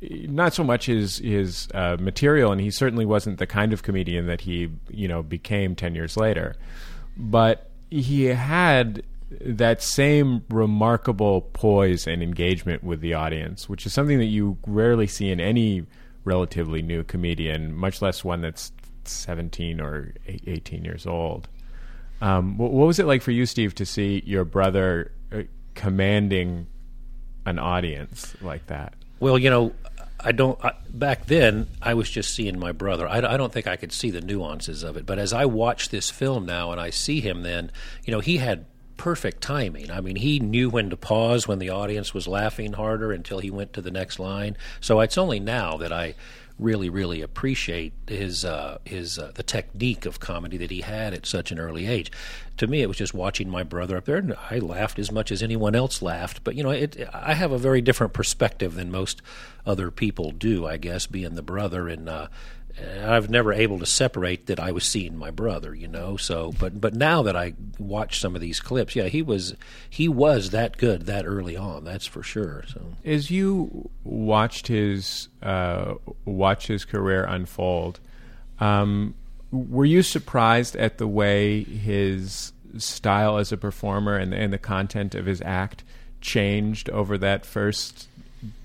not 0.00 0.54
so 0.54 0.64
much 0.64 0.86
his 0.86 1.18
his 1.18 1.68
uh, 1.74 1.96
material, 2.00 2.52
and 2.52 2.60
he 2.60 2.70
certainly 2.70 3.04
wasn't 3.04 3.38
the 3.38 3.46
kind 3.46 3.72
of 3.72 3.82
comedian 3.82 4.26
that 4.26 4.42
he 4.42 4.70
you 4.90 5.08
know 5.08 5.22
became 5.22 5.74
ten 5.74 5.94
years 5.94 6.16
later, 6.16 6.56
but 7.16 7.70
he 7.90 8.24
had 8.24 9.02
that 9.40 9.80
same 9.82 10.44
remarkable 10.48 11.42
poise 11.52 12.06
and 12.06 12.22
engagement 12.22 12.82
with 12.82 13.00
the 13.00 13.14
audience, 13.14 13.68
which 13.68 13.86
is 13.86 13.92
something 13.92 14.18
that 14.18 14.24
you 14.26 14.58
rarely 14.66 15.06
see 15.06 15.30
in 15.30 15.40
any 15.40 15.86
relatively 16.24 16.82
new 16.82 17.04
comedian, 17.04 17.74
much 17.74 18.02
less 18.02 18.24
one 18.24 18.40
that's 18.40 18.72
seventeen 19.04 19.80
or 19.80 20.14
eighteen 20.26 20.84
years 20.84 21.06
old. 21.06 21.48
Um, 22.20 22.58
what, 22.58 22.72
was 22.72 22.98
it 22.98 23.06
like 23.06 23.22
for 23.22 23.30
you, 23.30 23.46
Steve, 23.46 23.74
to 23.76 23.86
see 23.86 24.22
your 24.26 24.44
brother 24.44 25.12
uh, 25.32 25.42
commanding 25.74 26.66
an 27.46 27.58
audience 27.58 28.34
like 28.40 28.66
that? 28.66 28.94
Well, 29.18 29.38
you 29.38 29.50
know, 29.50 29.72
I 30.18 30.32
don't. 30.32 30.62
I, 30.64 30.72
back 30.88 31.26
then, 31.26 31.66
I 31.80 31.94
was 31.94 32.10
just 32.10 32.34
seeing 32.34 32.58
my 32.58 32.72
brother. 32.72 33.08
I, 33.08 33.18
I, 33.18 33.36
don't 33.36 33.52
think 33.52 33.66
I 33.66 33.76
could 33.76 33.92
see 33.92 34.10
the 34.10 34.20
nuances 34.20 34.82
of 34.82 34.96
it. 34.96 35.06
But 35.06 35.18
as 35.18 35.32
I 35.32 35.46
watch 35.46 35.88
this 35.88 36.10
film 36.10 36.46
now 36.46 36.72
and 36.72 36.80
I 36.80 36.90
see 36.90 37.20
him, 37.20 37.42
then 37.42 37.70
you 38.04 38.12
know 38.12 38.20
he 38.20 38.38
had 38.38 38.66
perfect 38.96 39.40
timing. 39.40 39.90
I 39.90 40.02
mean, 40.02 40.16
he 40.16 40.40
knew 40.40 40.68
when 40.68 40.90
to 40.90 40.96
pause 40.96 41.48
when 41.48 41.58
the 41.58 41.70
audience 41.70 42.12
was 42.12 42.28
laughing 42.28 42.74
harder 42.74 43.12
until 43.12 43.38
he 43.38 43.50
went 43.50 43.72
to 43.72 43.80
the 43.80 43.90
next 43.90 44.18
line. 44.18 44.58
So 44.80 45.00
it's 45.00 45.16
only 45.16 45.40
now 45.40 45.78
that 45.78 45.90
I 45.90 46.14
really, 46.60 46.90
really 46.90 47.22
appreciate 47.22 47.92
his 48.06 48.44
uh, 48.44 48.78
his 48.84 49.18
uh, 49.18 49.32
the 49.34 49.42
technique 49.42 50.06
of 50.06 50.20
comedy 50.20 50.56
that 50.58 50.70
he 50.70 50.82
had 50.82 51.14
at 51.14 51.26
such 51.26 51.50
an 51.50 51.58
early 51.58 51.86
age. 51.86 52.12
To 52.58 52.66
me, 52.66 52.82
it 52.82 52.88
was 52.88 52.98
just 52.98 53.14
watching 53.14 53.48
my 53.48 53.62
brother 53.62 53.96
up 53.96 54.04
there, 54.04 54.18
and 54.18 54.34
I 54.50 54.58
laughed 54.58 54.98
as 54.98 55.10
much 55.10 55.32
as 55.32 55.42
anyone 55.42 55.74
else 55.74 56.02
laughed. 56.02 56.44
But 56.44 56.54
you 56.54 56.62
know, 56.62 56.70
it, 56.70 57.08
I 57.12 57.34
have 57.34 57.52
a 57.52 57.58
very 57.58 57.80
different 57.80 58.12
perspective 58.12 58.74
than 58.74 58.90
most 58.90 59.22
other 59.64 59.90
people 59.90 60.30
do. 60.30 60.66
I 60.66 60.76
guess 60.76 61.06
being 61.06 61.34
the 61.34 61.42
brother 61.42 61.88
and. 61.88 62.08
Uh, 62.08 62.28
I've 63.02 63.30
never 63.30 63.52
able 63.52 63.78
to 63.78 63.86
separate 63.86 64.46
that 64.46 64.60
I 64.60 64.72
was 64.72 64.84
seeing 64.84 65.16
my 65.16 65.30
brother, 65.30 65.74
you 65.74 65.88
know. 65.88 66.16
So, 66.16 66.52
but 66.58 66.80
but 66.80 66.94
now 66.94 67.22
that 67.22 67.36
I 67.36 67.54
watch 67.78 68.20
some 68.20 68.34
of 68.34 68.40
these 68.40 68.60
clips, 68.60 68.96
yeah, 68.96 69.04
he 69.04 69.22
was 69.22 69.54
he 69.88 70.08
was 70.08 70.50
that 70.50 70.76
good 70.76 71.06
that 71.06 71.26
early 71.26 71.56
on. 71.56 71.84
That's 71.84 72.06
for 72.06 72.22
sure. 72.22 72.64
So, 72.68 72.80
as 73.04 73.30
you 73.30 73.90
watched 74.04 74.68
his 74.68 75.28
uh, 75.42 75.94
watch 76.24 76.66
his 76.66 76.84
career 76.84 77.24
unfold, 77.24 78.00
um, 78.60 79.14
were 79.50 79.84
you 79.84 80.02
surprised 80.02 80.76
at 80.76 80.98
the 80.98 81.08
way 81.08 81.64
his 81.64 82.52
style 82.78 83.38
as 83.38 83.50
a 83.50 83.56
performer 83.56 84.16
and, 84.16 84.32
and 84.32 84.52
the 84.52 84.58
content 84.58 85.14
of 85.14 85.26
his 85.26 85.42
act 85.44 85.82
changed 86.20 86.88
over 86.90 87.18
that 87.18 87.44
first 87.44 88.08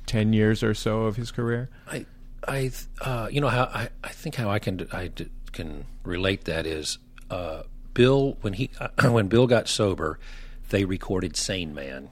ten 0.06 0.34
years 0.34 0.62
or 0.62 0.74
so 0.74 1.04
of 1.04 1.16
his 1.16 1.32
career? 1.32 1.70
I 1.88 2.06
I, 2.48 2.72
uh, 3.02 3.28
you 3.32 3.42
know 3.42 3.50
how 3.50 3.64
I, 3.64 3.90
I 4.04 4.10
think 4.10 4.36
how 4.36 4.50
I 4.50 4.60
can 4.60 4.88
I 4.92 5.12
can 5.52 5.86
relate 6.04 6.46
that 6.46 6.66
is 6.66 6.98
uh, 7.30 7.64
Bill 7.94 8.38
when 8.42 8.54
he 8.54 8.70
when 9.02 9.28
Bill 9.28 9.48
got 9.48 9.68
sober, 9.68 10.20
they 10.70 10.86
recorded 10.86 11.36
Sane 11.36 11.74
Man, 11.74 12.10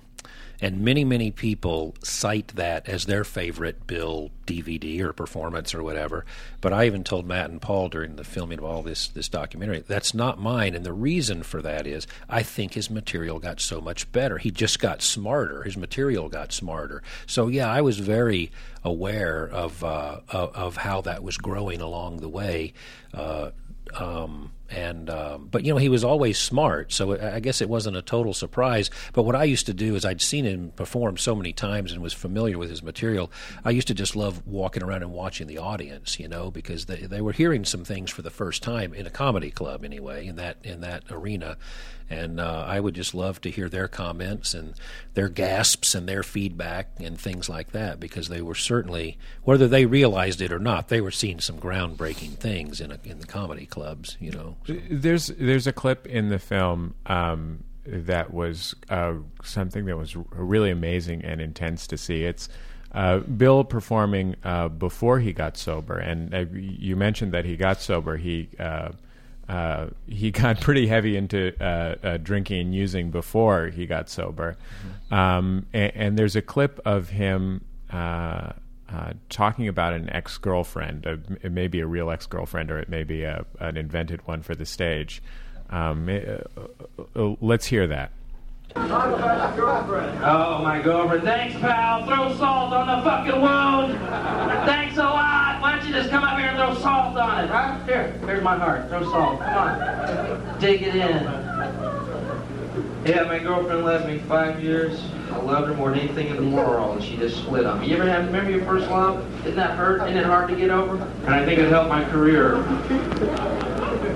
and 0.63 0.79
many 0.79 1.03
many 1.03 1.29
people 1.29 1.93
cite 2.03 2.47
that 2.55 2.87
as 2.87 3.05
their 3.05 3.25
favorite 3.25 3.85
Bill 3.85 4.31
DVD 4.47 5.01
or 5.01 5.11
performance 5.11 5.75
or 5.75 5.83
whatever. 5.83 6.25
But 6.61 6.71
I 6.71 6.85
even 6.85 7.03
told 7.03 7.27
Matt 7.27 7.49
and 7.49 7.61
Paul 7.61 7.89
during 7.89 8.15
the 8.15 8.23
filming 8.23 8.59
of 8.59 8.63
all 8.63 8.81
this 8.81 9.09
this 9.09 9.27
documentary 9.27 9.83
that's 9.85 10.13
not 10.13 10.39
mine, 10.39 10.73
and 10.73 10.85
the 10.85 10.93
reason 10.93 11.43
for 11.43 11.61
that 11.61 11.85
is 11.85 12.07
I 12.29 12.43
think 12.43 12.75
his 12.75 12.89
material 12.89 13.39
got 13.39 13.59
so 13.59 13.81
much 13.81 14.09
better. 14.13 14.37
He 14.37 14.51
just 14.51 14.79
got 14.79 15.01
smarter. 15.01 15.63
His 15.63 15.75
material 15.75 16.29
got 16.29 16.53
smarter. 16.53 17.03
So 17.25 17.47
yeah, 17.49 17.69
I 17.69 17.81
was 17.81 17.99
very 17.99 18.49
aware 18.85 19.45
of 19.45 19.83
uh, 19.83 20.21
of, 20.29 20.55
of, 20.55 20.77
how 20.77 21.01
that 21.01 21.23
was 21.23 21.37
growing 21.37 21.81
along 21.81 22.17
the 22.17 22.29
way. 22.29 22.73
Uh, 23.13 23.51
um, 23.95 24.51
and 24.73 25.09
um, 25.09 25.47
but 25.51 25.63
you 25.63 25.73
know 25.73 25.77
he 25.77 25.89
was 25.89 26.03
always 26.03 26.37
smart, 26.39 26.91
so 26.91 27.19
I 27.19 27.39
guess 27.39 27.61
it 27.61 27.69
wasn't 27.69 27.97
a 27.97 28.01
total 28.01 28.33
surprise. 28.33 28.89
But 29.13 29.23
what 29.23 29.35
I 29.35 29.43
used 29.43 29.65
to 29.67 29.73
do 29.73 29.95
is 29.95 30.03
I'd 30.05 30.21
seen 30.21 30.45
him 30.45 30.71
perform 30.75 31.17
so 31.17 31.35
many 31.35 31.53
times 31.53 31.91
and 31.91 32.01
was 32.01 32.13
familiar 32.13 32.57
with 32.57 32.69
his 32.69 32.83
material. 32.83 33.31
I 33.63 33.71
used 33.71 33.87
to 33.87 33.93
just 33.93 34.15
love 34.15 34.45
walking 34.47 34.83
around 34.83 35.03
and 35.03 35.11
watching 35.11 35.47
the 35.47 35.59
audience, 35.59 36.19
you 36.19 36.27
know, 36.27 36.51
because 36.51 36.85
they 36.85 37.01
they 37.01 37.21
were 37.21 37.33
hearing 37.33 37.65
some 37.65 37.85
things 37.85 38.11
for 38.11 38.21
the 38.21 38.29
first 38.29 38.63
time 38.63 38.93
in 38.93 39.05
a 39.05 39.11
comedy 39.11 39.51
club 39.51 39.83
anyway 39.85 40.25
in 40.25 40.35
that 40.37 40.57
in 40.63 40.81
that 40.81 41.03
arena, 41.11 41.57
and 42.09 42.39
uh, 42.39 42.65
I 42.67 42.79
would 42.79 42.95
just 42.95 43.13
love 43.13 43.41
to 43.41 43.51
hear 43.51 43.69
their 43.69 43.87
comments 43.87 44.53
and 44.53 44.73
their 45.13 45.29
gasps 45.29 45.95
and 45.95 46.07
their 46.07 46.23
feedback 46.23 46.91
and 46.99 47.19
things 47.19 47.49
like 47.49 47.71
that 47.71 47.99
because 47.99 48.29
they 48.29 48.41
were 48.41 48.55
certainly, 48.55 49.17
whether 49.43 49.67
they 49.67 49.85
realized 49.85 50.41
it 50.41 50.51
or 50.51 50.59
not, 50.59 50.89
they 50.89 51.01
were 51.01 51.11
seeing 51.11 51.39
some 51.39 51.59
groundbreaking 51.59 52.35
things 52.35 52.79
in 52.81 52.91
a, 52.91 52.99
in 53.03 53.19
the 53.19 53.27
comedy 53.27 53.65
clubs. 53.65 54.17
You 54.19 54.31
know. 54.31 54.57
There's 54.67 55.27
there's 55.27 55.67
a 55.67 55.73
clip 55.73 56.07
in 56.07 56.29
the 56.29 56.39
film. 56.39 56.95
Um, 57.05 57.63
that 57.85 58.33
was 58.33 58.75
uh, 58.89 59.13
something 59.43 59.85
that 59.85 59.97
was 59.97 60.15
really 60.15 60.71
amazing 60.71 61.23
and 61.23 61.41
intense 61.41 61.85
to 61.87 61.97
see. 61.97 62.23
It's 62.23 62.47
uh, 62.93 63.19
Bill 63.19 63.63
performing 63.63 64.35
uh, 64.43 64.69
before 64.69 65.19
he 65.19 65.33
got 65.33 65.57
sober, 65.57 65.97
and 65.97 66.33
uh, 66.33 66.45
you 66.53 66.95
mentioned 66.95 67.33
that 67.33 67.43
he 67.45 67.57
got 67.57 67.81
sober. 67.81 68.17
He 68.17 68.49
uh, 68.59 68.91
uh, 69.49 69.87
he 70.07 70.31
got 70.31 70.61
pretty 70.61 70.87
heavy 70.87 71.17
into 71.17 71.53
uh, 71.61 71.95
uh, 72.03 72.17
drinking 72.17 72.61
and 72.61 72.75
using 72.75 73.11
before 73.11 73.67
he 73.67 73.85
got 73.85 74.09
sober. 74.09 74.55
Mm-hmm. 74.55 75.13
Um, 75.13 75.65
and, 75.73 75.91
and, 75.95 76.19
there's 76.19 76.35
a 76.35 76.41
clip 76.41 76.79
of 76.85 77.09
him 77.09 77.65
uh, 78.93 78.97
uh, 78.97 79.13
talking 79.29 79.67
about 79.67 79.93
an 79.93 80.09
ex 80.09 80.37
girlfriend. 80.37 81.05
it 81.41 81.51
may 81.51 81.67
be 81.67 81.79
a 81.79 81.87
real 81.87 82.11
ex 82.11 82.25
girlfriend 82.25 82.71
or 82.71 82.79
it 82.79 82.89
may 82.89 83.03
be 83.03 83.23
a, 83.23 83.45
an 83.59 83.77
invented 83.77 84.25
one 84.27 84.41
for 84.41 84.55
the 84.55 84.65
stage. 84.65 85.21
Um, 85.69 86.07
let's 87.15 87.65
hear 87.65 87.87
that. 87.87 88.11
Oh, 88.75 90.59
my 90.63 90.81
girlfriend. 90.81 91.23
Thanks, 91.23 91.59
pal. 91.59 92.05
Throw 92.05 92.35
salt 92.37 92.73
on 92.73 92.87
the 92.87 93.03
fucking 93.03 93.41
wound. 93.41 93.93
Thanks 94.65 94.97
a 94.97 95.03
lot. 95.03 95.61
Why 95.61 95.75
don't 95.75 95.87
you 95.87 95.93
just 95.93 96.09
come 96.09 96.23
up 96.23 96.37
here 96.39 96.49
and 96.49 96.57
throw 96.57 96.73
salt 96.81 97.17
on 97.17 97.43
it, 97.43 97.49
huh? 97.49 97.83
Here, 97.85 98.11
here's 98.25 98.43
my 98.43 98.57
heart. 98.57 98.89
Throw 98.89 99.03
salt. 99.03 99.39
Come 99.39 99.57
on. 99.57 100.59
Dig 100.59 100.81
it 100.83 100.95
in. 100.95 101.23
Yeah, 103.05 103.23
my 103.23 103.39
girlfriend 103.39 103.83
left 103.83 104.07
me 104.07 104.19
five 104.19 104.63
years. 104.63 105.01
I 105.33 105.37
loved 105.41 105.67
her 105.67 105.73
more 105.73 105.89
than 105.89 105.99
anything 105.99 106.27
in 106.27 106.37
the 106.37 106.55
world, 106.55 106.97
and 106.97 107.03
she 107.03 107.17
just 107.17 107.37
split 107.37 107.65
on 107.65 107.81
me. 107.81 107.87
You 107.87 107.95
ever 107.95 108.07
have, 108.07 108.27
remember 108.27 108.51
your 108.51 108.63
first 108.65 108.87
love? 108.89 109.25
Didn't 109.43 109.55
that 109.55 109.75
hurt? 109.75 110.03
Isn't 110.03 110.15
it 110.15 110.25
hard 110.25 110.47
to 110.49 110.55
get 110.55 110.69
over? 110.69 110.95
And 111.25 111.33
I 111.33 111.43
think 111.43 111.59
it 111.59 111.69
helped 111.69 111.89
my 111.89 112.03
career 112.05 112.57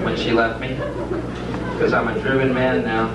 when 0.06 0.16
she 0.16 0.32
left 0.32 0.62
me. 0.62 0.76
Because 1.74 1.92
I'm 1.92 2.08
a 2.08 2.20
driven 2.22 2.54
man 2.54 2.84
now. 2.84 3.08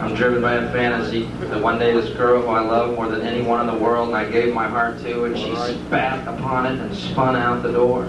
I'm 0.00 0.14
driven 0.14 0.40
by 0.42 0.54
a 0.54 0.70
fantasy 0.70 1.24
that 1.40 1.60
one 1.60 1.80
day 1.80 1.92
this 1.92 2.14
girl 2.16 2.42
who 2.42 2.48
I 2.48 2.60
love 2.60 2.94
more 2.94 3.08
than 3.08 3.22
anyone 3.22 3.60
in 3.60 3.66
the 3.66 3.82
world 3.82 4.08
and 4.08 4.16
I 4.16 4.30
gave 4.30 4.54
my 4.54 4.68
heart 4.68 5.00
to 5.00 5.24
and 5.24 5.36
she 5.36 5.56
spat 5.56 6.28
upon 6.28 6.66
it 6.66 6.78
and 6.78 6.94
spun 6.94 7.34
out 7.34 7.64
the 7.64 7.72
door. 7.72 8.04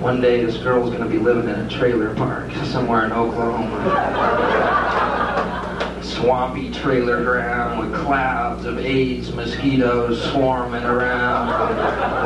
One 0.00 0.20
day 0.20 0.44
this 0.44 0.58
girl's 0.58 0.90
going 0.90 1.02
to 1.02 1.08
be 1.08 1.18
living 1.18 1.48
in 1.48 1.58
a 1.58 1.68
trailer 1.68 2.14
park 2.14 2.52
somewhere 2.66 3.04
in 3.04 3.12
Oklahoma. 3.12 5.02
Swampy 6.26 6.72
trailer 6.72 7.22
ground 7.22 7.78
with 7.78 7.94
clouds 8.00 8.64
of 8.64 8.80
AIDS 8.80 9.32
mosquitoes 9.32 10.20
swarming 10.32 10.82
around, 10.82 11.46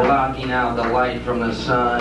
blocking 0.03 0.51
out 0.51 0.77
the 0.77 0.89
light 0.89 1.21
from 1.21 1.39
the 1.39 1.55
sun. 1.55 2.01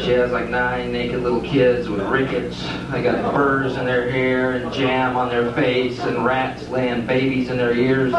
She 0.00 0.10
has 0.10 0.32
like 0.32 0.48
nine 0.48 0.90
naked 0.90 1.22
little 1.22 1.42
kids 1.42 1.88
with 1.88 2.00
rickets. 2.08 2.60
They 2.90 3.04
got 3.04 3.32
burrs 3.32 3.76
in 3.76 3.86
their 3.86 4.10
hair 4.10 4.56
and 4.56 4.72
jam 4.72 5.16
on 5.16 5.28
their 5.28 5.52
face 5.52 6.00
and 6.00 6.24
rats 6.24 6.68
laying 6.70 7.06
babies 7.06 7.50
in 7.50 7.56
their 7.56 7.72
ears. 7.72 8.12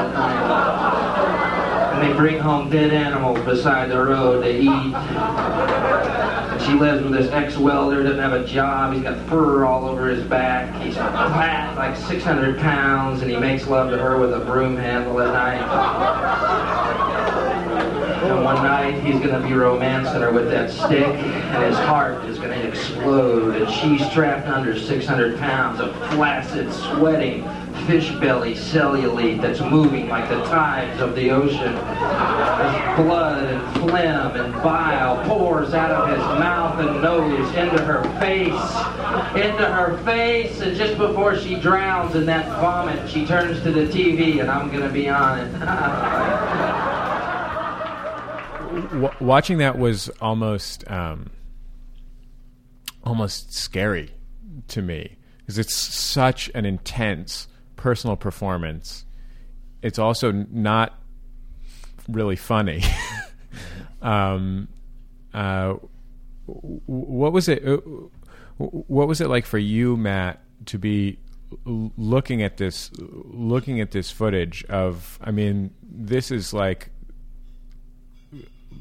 And 1.98 2.12
they 2.12 2.16
bring 2.16 2.38
home 2.38 2.70
dead 2.70 2.94
animals 2.94 3.40
beside 3.44 3.90
the 3.90 4.00
road 4.00 4.44
to 4.44 4.56
eat. 4.56 4.94
And 4.94 6.62
she 6.62 6.74
lives 6.74 7.02
with 7.02 7.12
this 7.12 7.32
ex-welder, 7.32 8.04
doesn't 8.04 8.20
have 8.20 8.34
a 8.34 8.46
job. 8.46 8.94
He's 8.94 9.02
got 9.02 9.18
fur 9.28 9.66
all 9.66 9.86
over 9.86 10.08
his 10.08 10.24
back. 10.24 10.80
He's 10.80 10.94
fat, 10.94 11.76
like 11.76 11.98
600 11.98 12.60
pounds, 12.60 13.24
and 13.24 13.32
he 13.32 13.38
makes 13.38 13.66
love 13.66 13.90
to 13.90 13.98
her 13.98 14.20
with 14.20 14.32
a 14.32 14.42
broom 14.42 14.78
handle 14.78 15.20
at 15.22 15.34
night. 15.34 15.64
And 18.26 18.44
one 18.44 18.58
night 18.58 19.04
he's 19.04 19.20
to 19.42 19.48
be 19.48 19.54
romancing 19.56 20.22
her 20.22 20.32
with 20.32 20.52
that 20.52 20.70
stick, 20.70 21.08
and 21.08 21.64
his 21.64 21.78
heart 21.80 22.24
is 22.26 22.38
to 22.52 22.68
explode. 22.68 23.56
And 23.56 23.72
she's 23.72 24.08
trapped 24.14 24.48
under 24.48 24.78
600 24.78 25.40
pounds 25.40 25.80
of 25.80 25.96
flaccid, 26.12 26.72
sweating 26.72 27.44
fish 27.88 28.12
belly 28.20 28.54
cellulite 28.54 29.42
that's 29.42 29.62
moving 29.62 30.10
like 30.10 30.28
the 30.28 30.44
tides 30.44 31.00
of 31.00 31.16
the 31.16 31.32
ocean. 31.32 31.72
His 31.72 33.06
blood 33.06 33.46
and 33.46 33.76
phlegm 33.80 34.36
and 34.36 34.54
bile 34.62 35.26
pours 35.26 35.74
out 35.74 35.92
of 35.92 36.10
his 36.10 36.20
mouth 36.38 36.80
and 36.82 37.02
nose 37.02 37.48
into 37.56 37.82
her 37.82 38.04
face, 38.20 38.52
into 39.42 39.66
her 39.66 39.98
face, 40.04 40.60
and 40.60 40.76
just 40.76 40.98
before 40.98 41.38
she 41.38 41.56
drowns 41.56 42.14
in 42.16 42.26
that 42.26 42.60
vomit, 42.60 43.10
she 43.10 43.26
turns 43.26 43.64
to 43.64 43.72
the 43.72 43.86
TV, 43.86 44.42
and 44.42 44.52
I'm 44.52 44.70
going 44.70 44.84
to 44.84 44.90
be 44.90 45.08
on 45.08 45.40
it. 45.40 45.54
watching 49.22 49.60
that 49.60 49.78
was 49.78 50.10
almost 50.22 50.90
um, 50.92 51.32
almost 53.06 53.54
scary 53.54 54.12
to 54.68 54.82
me 54.82 55.18
because 55.40 55.58
it's 55.58 55.74
such 55.74 56.52
an 56.54 56.66
intense 56.66 57.48
personal 57.78 58.16
performance. 58.16 59.06
It's 59.82 60.00
also 60.00 60.32
not 60.32 61.00
really 62.10 62.36
funny. 62.36 62.84
um, 64.02 64.68
uh, 65.34 65.76
what 66.46 67.32
was 67.32 67.48
it? 67.48 67.66
Uh, 67.66 67.78
what 68.58 69.08
was 69.08 69.22
it 69.22 69.30
like 69.30 69.46
for 69.46 69.60
you, 69.60 69.96
Matt, 69.98 70.42
to 70.66 70.80
be 70.80 71.20
looking 71.66 72.42
at 72.42 72.58
this, 72.58 72.92
looking 72.98 73.80
at 73.80 73.92
this 73.92 74.10
footage 74.12 74.64
of? 74.66 75.20
I 75.22 75.32
mean, 75.32 75.74
this 75.84 76.32
is 76.32 76.54
like 76.54 76.90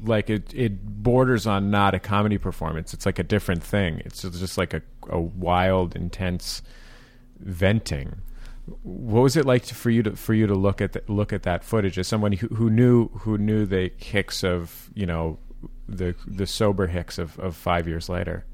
like 0.03 0.29
it 0.29 0.53
it 0.53 1.03
borders 1.03 1.47
on 1.47 1.69
not 1.71 1.93
a 1.93 1.99
comedy 1.99 2.37
performance. 2.37 2.93
It's 2.93 3.05
like 3.05 3.19
a 3.19 3.23
different 3.23 3.63
thing. 3.63 4.01
It's 4.05 4.21
just 4.21 4.57
like 4.57 4.73
a, 4.73 4.81
a 5.09 5.19
wild, 5.19 5.95
intense 5.95 6.61
venting. 7.39 8.21
What 8.83 9.21
was 9.21 9.37
it 9.37 9.45
like 9.45 9.63
to, 9.65 9.75
for 9.75 9.89
you 9.89 10.03
to 10.03 10.15
for 10.15 10.33
you 10.33 10.47
to 10.47 10.55
look 10.55 10.81
at 10.81 10.93
the, 10.93 11.03
look 11.07 11.31
at 11.31 11.43
that 11.43 11.63
footage 11.63 11.97
as 11.97 12.07
someone 12.07 12.33
who, 12.33 12.47
who 12.47 12.69
knew 12.69 13.07
who 13.09 13.37
knew 13.37 13.65
the 13.65 13.91
Hicks 13.97 14.43
of 14.43 14.89
you 14.93 15.05
know 15.05 15.39
the 15.87 16.15
the 16.25 16.45
sober 16.45 16.87
Hicks 16.87 17.17
of, 17.17 17.39
of 17.39 17.55
five 17.55 17.87
years 17.87 18.09
later? 18.09 18.45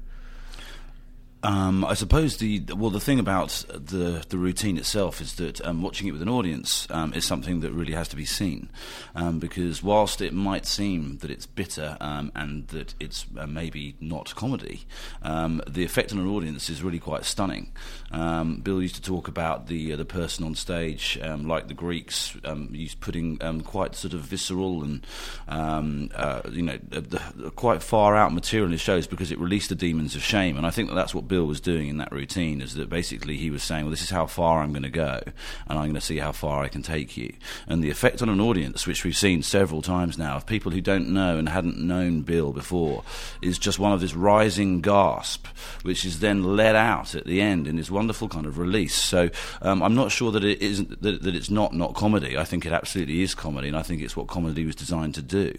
Um, 1.44 1.84
I 1.84 1.92
suppose 1.92 2.38
the 2.38 2.62
well, 2.74 2.88
the 2.88 2.98
thing 2.98 3.18
about 3.18 3.66
the 3.68 4.24
the 4.26 4.38
routine 4.38 4.78
itself 4.78 5.20
is 5.20 5.34
that 5.34 5.64
um, 5.66 5.82
watching 5.82 6.08
it 6.08 6.12
with 6.12 6.22
an 6.22 6.28
audience 6.28 6.86
um, 6.88 7.12
is 7.12 7.26
something 7.26 7.60
that 7.60 7.70
really 7.70 7.92
has 7.92 8.08
to 8.08 8.16
be 8.16 8.24
seen, 8.24 8.70
um, 9.14 9.40
because 9.40 9.82
whilst 9.82 10.22
it 10.22 10.32
might 10.32 10.64
seem 10.64 11.18
that 11.18 11.30
it's 11.30 11.44
bitter 11.44 11.98
um, 12.00 12.32
and 12.34 12.68
that 12.68 12.94
it's 12.98 13.26
uh, 13.36 13.46
maybe 13.46 13.94
not 14.00 14.34
comedy, 14.34 14.86
um, 15.22 15.60
the 15.68 15.84
effect 15.84 16.12
on 16.12 16.18
an 16.18 16.26
audience 16.26 16.70
is 16.70 16.82
really 16.82 16.98
quite 16.98 17.26
stunning. 17.26 17.70
Bill 18.10 18.80
used 18.80 18.94
to 18.94 19.02
talk 19.02 19.28
about 19.28 19.66
the 19.66 19.92
uh, 19.92 19.96
the 19.96 20.06
person 20.06 20.46
on 20.46 20.54
stage, 20.54 21.18
like 21.22 21.68
the 21.68 21.74
Greeks, 21.74 22.34
used 22.70 23.00
putting 23.00 23.36
quite 23.64 23.94
sort 23.94 24.14
of 24.14 24.20
visceral 24.20 24.82
and 24.82 25.06
uh, 25.46 26.40
you 26.50 26.62
know 26.62 26.78
the, 26.88 27.02
the 27.02 27.50
quite 27.50 27.82
far 27.82 28.16
out 28.16 28.32
material 28.32 28.64
in 28.64 28.72
his 28.72 28.80
shows 28.80 29.06
because 29.06 29.30
it 29.30 29.38
released 29.38 29.68
the 29.68 29.74
demons 29.74 30.14
of 30.14 30.22
shame, 30.22 30.56
and 30.56 30.66
I 30.66 30.70
think 30.70 30.88
that 30.88 30.94
that's 30.94 31.14
what 31.14 31.28
Bill 31.28 31.33
was 31.42 31.60
doing 31.60 31.88
in 31.88 31.96
that 31.96 32.12
routine 32.12 32.60
is 32.60 32.74
that 32.74 32.88
basically 32.88 33.36
he 33.36 33.50
was 33.50 33.62
saying, 33.62 33.84
well, 33.84 33.90
this 33.90 34.02
is 34.02 34.10
how 34.10 34.26
far 34.26 34.62
I'm 34.62 34.72
going 34.72 34.82
to 34.82 34.90
go, 34.90 35.20
and 35.68 35.78
I'm 35.78 35.86
going 35.86 35.94
to 35.94 36.00
see 36.00 36.18
how 36.18 36.32
far 36.32 36.62
I 36.62 36.68
can 36.68 36.82
take 36.82 37.16
you. 37.16 37.32
And 37.66 37.82
the 37.82 37.90
effect 37.90 38.22
on 38.22 38.28
an 38.28 38.40
audience, 38.40 38.86
which 38.86 39.04
we've 39.04 39.16
seen 39.16 39.42
several 39.42 39.82
times 39.82 40.18
now, 40.18 40.36
of 40.36 40.46
people 40.46 40.70
who 40.70 40.80
don't 40.80 41.08
know 41.08 41.38
and 41.38 41.48
hadn't 41.48 41.78
known 41.78 42.22
Bill 42.22 42.52
before, 42.52 43.02
is 43.40 43.58
just 43.58 43.78
one 43.78 43.92
of 43.92 44.00
this 44.00 44.14
rising 44.14 44.80
gasp, 44.80 45.46
which 45.82 46.04
is 46.04 46.20
then 46.20 46.56
let 46.56 46.74
out 46.74 47.14
at 47.14 47.24
the 47.24 47.40
end 47.40 47.66
in 47.66 47.76
this 47.76 47.90
wonderful 47.90 48.28
kind 48.28 48.46
of 48.46 48.58
release. 48.58 48.94
So 48.94 49.30
um, 49.62 49.82
I'm 49.82 49.94
not 49.94 50.12
sure 50.12 50.30
that 50.32 50.44
it 50.44 50.60
isn't 50.60 51.02
that, 51.02 51.22
that 51.22 51.34
it's 51.34 51.50
not 51.50 51.74
not 51.74 51.94
comedy. 51.94 52.36
I 52.36 52.44
think 52.44 52.66
it 52.66 52.72
absolutely 52.72 53.22
is 53.22 53.34
comedy, 53.34 53.68
and 53.68 53.76
I 53.76 53.82
think 53.82 54.02
it's 54.02 54.16
what 54.16 54.26
comedy 54.26 54.66
was 54.66 54.76
designed 54.76 55.14
to 55.14 55.22
do. 55.22 55.56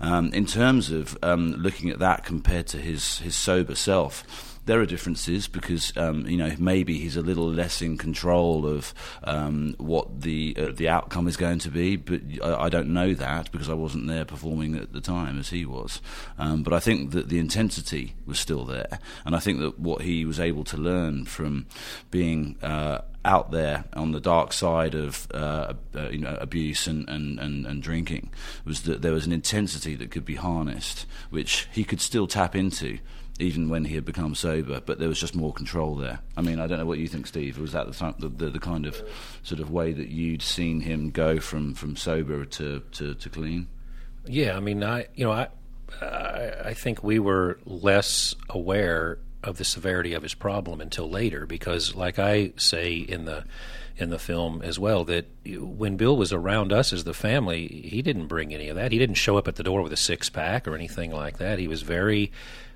Um, 0.00 0.32
in 0.32 0.46
terms 0.46 0.90
of 0.90 1.16
um, 1.22 1.52
looking 1.52 1.90
at 1.90 1.98
that 1.98 2.24
compared 2.24 2.66
to 2.68 2.78
his 2.78 3.18
his 3.18 3.34
sober 3.34 3.74
self 3.74 4.51
there 4.64 4.80
are 4.80 4.86
differences 4.86 5.48
because 5.48 5.92
um, 5.96 6.26
you 6.26 6.36
know 6.36 6.54
maybe 6.58 6.98
he's 6.98 7.16
a 7.16 7.22
little 7.22 7.50
less 7.50 7.82
in 7.82 7.98
control 7.98 8.66
of 8.66 8.94
um, 9.24 9.74
what 9.78 10.20
the 10.20 10.56
uh, 10.58 10.72
the 10.72 10.88
outcome 10.88 11.26
is 11.26 11.36
going 11.36 11.58
to 11.60 11.70
be, 11.70 11.96
but 11.96 12.20
I, 12.42 12.64
I, 12.64 12.68
don't 12.68 12.88
know 12.88 13.14
that 13.14 13.50
because 13.50 13.68
I 13.68 13.74
wasn't 13.74 14.06
there 14.06 14.24
performing 14.24 14.76
at 14.76 14.92
the 14.92 15.00
time 15.00 15.38
as 15.38 15.50
he 15.50 15.66
was. 15.66 16.00
Um, 16.38 16.62
but 16.62 16.72
I 16.72 16.80
think 16.80 17.10
that 17.12 17.28
the 17.28 17.38
intensity 17.38 18.14
was 18.24 18.38
still 18.38 18.64
there, 18.64 18.98
and 19.24 19.34
I 19.34 19.40
think 19.40 19.58
that 19.60 19.78
what 19.78 20.02
he 20.02 20.24
was 20.24 20.38
able 20.38 20.64
to 20.64 20.76
learn 20.76 21.24
from 21.24 21.66
being 22.10 22.56
uh, 22.62 23.00
out 23.24 23.50
there 23.50 23.84
on 23.94 24.12
the 24.12 24.20
dark 24.20 24.52
side 24.52 24.94
of 24.94 25.26
uh, 25.34 25.74
uh, 25.94 26.08
you 26.10 26.18
know 26.18 26.36
abuse 26.40 26.86
and, 26.86 27.08
and, 27.08 27.38
and, 27.38 27.66
and, 27.66 27.82
drinking 27.82 28.30
was 28.64 28.82
that 28.82 29.02
there 29.02 29.12
was 29.12 29.26
an 29.26 29.32
intensity 29.32 29.94
that 29.96 30.10
could 30.10 30.24
be 30.24 30.34
harnessed, 30.34 31.06
which 31.30 31.68
he 31.72 31.84
could 31.84 32.00
still 32.00 32.26
tap 32.26 32.56
into 32.56 32.98
even 33.38 33.68
when 33.68 33.84
he 33.86 33.94
had 33.94 34.04
become 34.04 34.34
sober, 34.34 34.80
but 34.84 34.98
there 34.98 35.08
was 35.08 35.18
just 35.18 35.34
more 35.34 35.52
control 35.52 35.96
there. 35.96 36.20
I 36.36 36.42
mean, 36.42 36.60
I 36.60 36.66
don't 36.66 36.78
know 36.78 36.86
what 36.86 36.98
you 36.98 37.08
think, 37.08 37.26
Steve. 37.26 37.58
Was 37.58 37.72
that 37.72 37.86
the, 37.86 38.28
the, 38.28 38.50
the 38.50 38.58
kind 38.60 38.86
of 38.86 39.02
sort 39.42 39.60
of 39.60 39.70
way 39.70 39.92
that 39.92 40.08
you'd 40.08 40.42
seen 40.42 40.80
him 40.80 41.10
go 41.10 41.40
from, 41.40 41.74
from 41.74 41.96
sober 41.96 42.44
to, 42.44 42.80
to, 42.92 43.14
to 43.14 43.28
clean? 43.28 43.68
Yeah, 44.26 44.56
I 44.56 44.60
mean, 44.60 44.84
I 44.84 45.06
you 45.14 45.24
know, 45.24 45.32
I, 45.32 45.48
I 46.00 46.52
I 46.66 46.74
think 46.74 47.02
we 47.02 47.18
were 47.18 47.58
less 47.64 48.34
aware 48.48 49.18
of 49.42 49.58
the 49.58 49.64
severity 49.64 50.14
of 50.14 50.22
his 50.22 50.34
problem 50.34 50.80
until 50.80 51.10
later, 51.10 51.46
because, 51.46 51.96
like 51.96 52.18
I 52.18 52.52
say 52.56 52.94
in 52.96 53.24
the 53.24 53.44
in 53.96 54.10
the 54.10 54.18
film 54.18 54.62
as 54.62 54.78
well, 54.78 55.04
that 55.04 55.26
when 55.44 55.96
Bill 55.96 56.16
was 56.16 56.32
around 56.32 56.72
us 56.72 56.92
as 56.92 57.04
the 57.04 57.12
family, 57.12 57.66
he 57.66 58.00
didn't 58.00 58.28
bring 58.28 58.54
any 58.54 58.68
of 58.68 58.76
that. 58.76 58.92
He 58.92 58.98
didn't 58.98 59.16
show 59.16 59.36
up 59.36 59.48
at 59.48 59.56
the 59.56 59.62
door 59.62 59.82
with 59.82 59.92
a 59.92 59.96
six 59.96 60.30
pack 60.30 60.68
or 60.68 60.74
anything 60.74 61.10
like 61.10 61.38
that. 61.38 61.58
He 61.58 61.68
was 61.68 61.82
very 61.82 62.30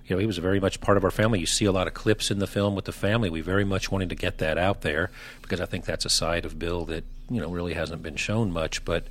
you 0.07 0.15
know, 0.15 0.21
he 0.21 0.27
was 0.27 0.39
very 0.39 0.61
much 0.61 0.81
part 0.81 0.97
of 0.97 1.05
our 1.05 1.11
family. 1.11 1.41
You 1.41 1.47
see 1.47 1.65
a 1.65 1.73
lot 1.73 1.89
of 1.89 1.95
clips 1.95 2.31
in 2.31 2.39
the 2.39 2.47
film 2.47 2.75
with 2.75 2.85
the 2.85 2.93
family. 2.93 3.29
We 3.29 3.41
very 3.41 3.65
much 3.65 3.91
wanted 3.91 4.09
to 4.11 4.15
get 4.15 4.39
that 4.39 4.57
out 4.57 4.83
there 4.83 5.11
because 5.43 5.61
I 5.61 5.67
think 5.67 5.85
that's 5.85 6.05
a 6.05 6.11
side 6.11 6.45
of 6.45 6.59
Bill 6.59 6.85
that 6.87 7.05
you 7.29 7.41
know 7.41 7.51
really 7.51 7.75
hasn't 7.75 8.03
been 8.03 8.17
shown 8.17 8.53
much. 8.53 8.85
But 8.85 9.07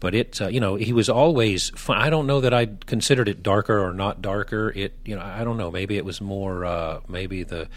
but 0.00 0.14
it 0.14 0.40
uh, 0.40 0.48
you 0.48 0.60
know 0.60 0.76
he 0.76 0.92
was 0.92 1.08
always. 1.08 1.70
Fun. 1.70 1.98
I 1.98 2.08
don't 2.08 2.26
know 2.26 2.40
that 2.40 2.54
I 2.54 2.66
considered 2.86 3.28
it 3.28 3.42
darker 3.42 3.78
or 3.78 3.92
not 3.92 4.22
darker. 4.22 4.72
It 4.74 4.94
you 5.04 5.16
know 5.16 5.22
I 5.22 5.44
don't 5.44 5.58
know. 5.58 5.70
Maybe 5.70 5.96
it 5.96 6.04
was 6.04 6.20
more. 6.20 6.64
Uh, 6.64 7.00
maybe 7.08 7.42
the 7.42 7.68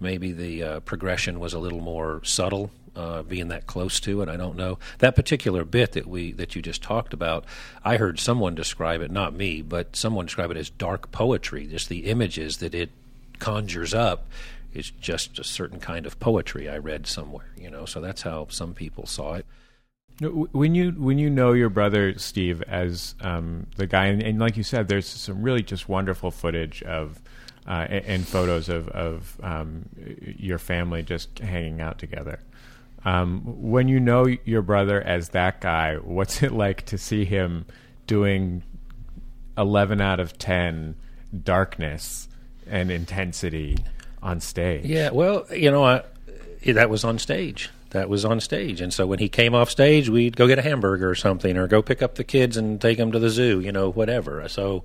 maybe 0.00 0.32
the 0.32 0.62
uh, 0.62 0.80
progression 0.80 1.40
was 1.40 1.52
a 1.52 1.58
little 1.58 1.80
more 1.80 2.22
subtle 2.24 2.70
uh, 2.96 3.22
being 3.22 3.48
that 3.48 3.66
close 3.66 4.00
to 4.00 4.22
it. 4.22 4.28
I 4.28 4.36
don't 4.36 4.56
know 4.56 4.78
that 4.98 5.16
particular 5.16 5.64
bit 5.64 5.92
that 5.92 6.06
we 6.06 6.32
that 6.32 6.54
you 6.54 6.62
just 6.62 6.82
talked 6.82 7.12
about. 7.12 7.44
I 7.84 7.96
heard 7.96 8.18
someone 8.18 8.54
describe 8.54 9.00
it, 9.00 9.10
not 9.10 9.34
me, 9.34 9.62
but 9.62 9.96
someone 9.96 10.26
describe 10.26 10.50
it 10.50 10.56
as 10.56 10.70
dark 10.70 11.10
poetry. 11.10 11.66
Just 11.66 11.88
the 11.88 12.06
images 12.06 12.58
that 12.58 12.74
it 12.74 12.90
conjures 13.38 13.94
up 13.94 14.26
is 14.72 14.90
just 14.90 15.38
a 15.38 15.44
certain 15.44 15.80
kind 15.80 16.06
of 16.06 16.18
poetry. 16.20 16.68
I 16.68 16.78
read 16.78 17.06
somewhere, 17.06 17.46
you 17.56 17.70
know. 17.70 17.84
So 17.84 18.00
that's 18.00 18.22
how 18.22 18.48
some 18.50 18.74
people 18.74 19.06
saw 19.06 19.34
it. 19.34 19.46
When 20.20 20.76
you 20.76 20.92
when 20.92 21.18
you 21.18 21.28
know 21.28 21.52
your 21.52 21.70
brother 21.70 22.16
Steve 22.18 22.62
as 22.62 23.16
um, 23.20 23.66
the 23.76 23.86
guy, 23.86 24.06
and, 24.06 24.22
and, 24.22 24.38
like 24.38 24.56
you 24.56 24.62
said, 24.62 24.86
there's 24.86 25.08
some 25.08 25.42
really 25.42 25.62
just 25.62 25.88
wonderful 25.88 26.30
footage 26.30 26.84
of 26.84 27.20
uh, 27.66 27.86
and, 27.90 28.04
and, 28.04 28.28
photos 28.28 28.68
of 28.68 28.88
of 28.90 29.40
um, 29.42 29.88
your 30.38 30.58
family 30.58 31.02
just 31.02 31.40
hanging 31.40 31.80
out 31.80 31.98
together. 31.98 32.38
Um, 33.04 33.42
when 33.44 33.88
you 33.88 34.00
know 34.00 34.26
your 34.44 34.62
brother 34.62 35.00
as 35.02 35.30
that 35.30 35.60
guy, 35.60 35.96
what's 35.96 36.42
it 36.42 36.52
like 36.52 36.86
to 36.86 36.98
see 36.98 37.24
him 37.24 37.66
doing 38.06 38.62
11 39.58 40.00
out 40.00 40.20
of 40.20 40.38
10 40.38 40.94
darkness 41.42 42.28
and 42.68 42.90
intensity 42.90 43.76
on 44.22 44.40
stage? 44.40 44.86
Yeah, 44.86 45.10
well, 45.10 45.46
you 45.52 45.70
know, 45.70 45.84
I, 45.84 46.02
that 46.64 46.88
was 46.88 47.04
on 47.04 47.18
stage. 47.18 47.70
That 47.94 48.08
was 48.08 48.24
on 48.24 48.40
stage. 48.40 48.80
And 48.80 48.92
so 48.92 49.06
when 49.06 49.20
he 49.20 49.28
came 49.28 49.54
off 49.54 49.70
stage, 49.70 50.08
we'd 50.08 50.36
go 50.36 50.46
get 50.46 50.58
a 50.58 50.62
hamburger 50.62 51.08
or 51.08 51.14
something 51.14 51.56
or 51.56 51.66
go 51.66 51.80
pick 51.80 52.02
up 52.02 52.16
the 52.16 52.24
kids 52.24 52.56
and 52.56 52.80
take 52.80 52.98
them 52.98 53.12
to 53.12 53.18
the 53.18 53.30
zoo, 53.30 53.60
you 53.60 53.72
know, 53.72 53.90
whatever. 53.90 54.46
So 54.48 54.84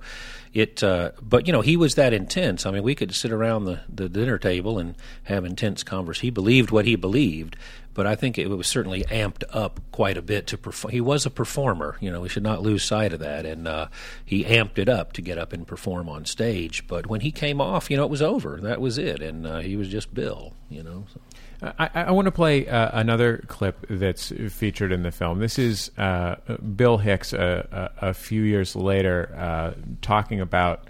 it 0.52 0.82
uh, 0.82 1.12
but 1.20 1.46
you 1.46 1.52
know 1.52 1.60
he 1.60 1.76
was 1.76 1.94
that 1.94 2.12
intense 2.12 2.66
i 2.66 2.72
mean 2.72 2.82
we 2.82 2.96
could 2.96 3.14
sit 3.14 3.30
around 3.30 3.66
the, 3.66 3.78
the 3.88 4.08
dinner 4.08 4.36
table 4.36 4.80
and 4.80 4.96
have 5.22 5.44
intense 5.44 5.84
converse 5.84 6.18
he 6.18 6.28
believed 6.28 6.72
what 6.72 6.84
he 6.84 6.96
believed 6.96 7.54
but 7.92 8.06
I 8.06 8.14
think 8.14 8.38
it 8.38 8.46
was 8.48 8.66
certainly 8.66 9.02
amped 9.04 9.42
up 9.50 9.80
quite 9.90 10.16
a 10.16 10.22
bit 10.22 10.46
to 10.48 10.56
perform. 10.56 10.92
He 10.92 11.00
was 11.00 11.26
a 11.26 11.30
performer, 11.30 11.96
you 12.00 12.10
know. 12.10 12.20
We 12.20 12.28
should 12.28 12.42
not 12.42 12.62
lose 12.62 12.84
sight 12.84 13.12
of 13.12 13.20
that, 13.20 13.44
and 13.44 13.66
uh, 13.66 13.88
he 14.24 14.44
amped 14.44 14.78
it 14.78 14.88
up 14.88 15.12
to 15.14 15.22
get 15.22 15.38
up 15.38 15.52
and 15.52 15.66
perform 15.66 16.08
on 16.08 16.24
stage. 16.24 16.86
But 16.86 17.08
when 17.08 17.20
he 17.20 17.32
came 17.32 17.60
off, 17.60 17.90
you 17.90 17.96
know, 17.96 18.04
it 18.04 18.10
was 18.10 18.22
over. 18.22 18.58
That 18.62 18.80
was 18.80 18.96
it, 18.96 19.20
and 19.20 19.46
uh, 19.46 19.58
he 19.58 19.76
was 19.76 19.88
just 19.88 20.14
Bill, 20.14 20.54
you 20.68 20.82
know. 20.82 21.06
So. 21.12 21.20
I, 21.62 21.90
I, 21.94 22.10
want 22.12 22.26
to 22.26 22.32
play 22.32 22.66
uh, 22.66 22.98
another 22.98 23.44
clip 23.46 23.84
that's 23.90 24.32
featured 24.48 24.92
in 24.92 25.02
the 25.02 25.10
film. 25.10 25.40
This 25.40 25.58
is 25.58 25.90
uh, 25.98 26.36
Bill 26.76 26.96
Hicks 26.96 27.32
a, 27.32 27.92
a, 28.00 28.14
few 28.14 28.42
years 28.42 28.74
later 28.74 29.34
uh, 29.36 29.72
talking 30.00 30.40
about 30.40 30.88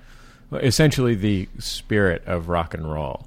essentially 0.53 1.17
the 1.17 1.49
spirit 1.59 2.23
of 2.27 2.49
rock 2.49 2.75
and 2.75 2.91
roll. 2.91 3.27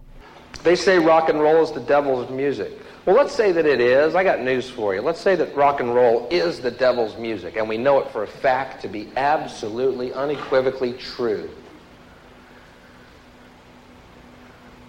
They 0.64 0.76
say 0.76 1.00
rock 1.00 1.28
and 1.28 1.42
roll 1.42 1.64
is 1.64 1.72
the 1.72 1.82
devil's 1.82 2.30
music. 2.30 2.72
Well, 3.06 3.18
let's 3.18 3.34
say 3.34 3.52
that 3.52 3.66
it 3.66 3.82
is. 3.82 4.16
I 4.16 4.24
got 4.24 4.40
news 4.40 4.70
for 4.70 4.96
you. 4.96 5.02
Let's 5.02 5.20
say 5.20 5.36
that 5.36 5.54
rock 5.54 5.82
and 5.82 5.94
roll 5.94 6.26
is 6.32 6.62
the 6.62 6.72
devil's 6.72 7.18
music, 7.18 7.58
and 7.58 7.68
we 7.68 7.78
know 7.78 8.00
it 8.00 8.10
for 8.12 8.24
a 8.24 8.28
fact 8.28 8.82
to 8.84 8.88
be 8.88 9.10
absolutely, 9.18 10.14
unequivocally 10.14 10.94
true. 10.94 11.50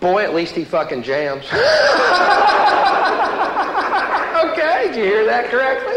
Boy, 0.05 0.23
at 0.23 0.35
least 0.35 0.55
he 0.55 0.65
fucking 0.67 1.03
jams. 1.03 1.47
okay, 1.47 1.55
did 4.89 4.97
you 4.97 5.05
hear 5.05 5.25
that 5.25 5.49
correctly? 5.51 5.95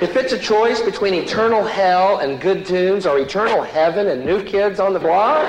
If 0.00 0.16
it's 0.16 0.32
a 0.32 0.38
choice 0.38 0.80
between 0.80 1.12
eternal 1.12 1.62
hell 1.62 2.20
and 2.20 2.40
good 2.40 2.64
tunes 2.64 3.04
or 3.04 3.18
eternal 3.18 3.62
heaven 3.62 4.06
and 4.06 4.24
new 4.24 4.42
kids 4.42 4.80
on 4.80 4.94
the 4.94 4.98
block, 4.98 5.46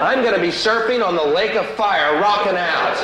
I'm 0.00 0.22
going 0.22 0.34
to 0.34 0.40
be 0.40 0.48
surfing 0.48 1.06
on 1.06 1.16
the 1.16 1.22
lake 1.22 1.54
of 1.54 1.66
fire, 1.72 2.18
rocking 2.18 2.56
out. 2.56 2.96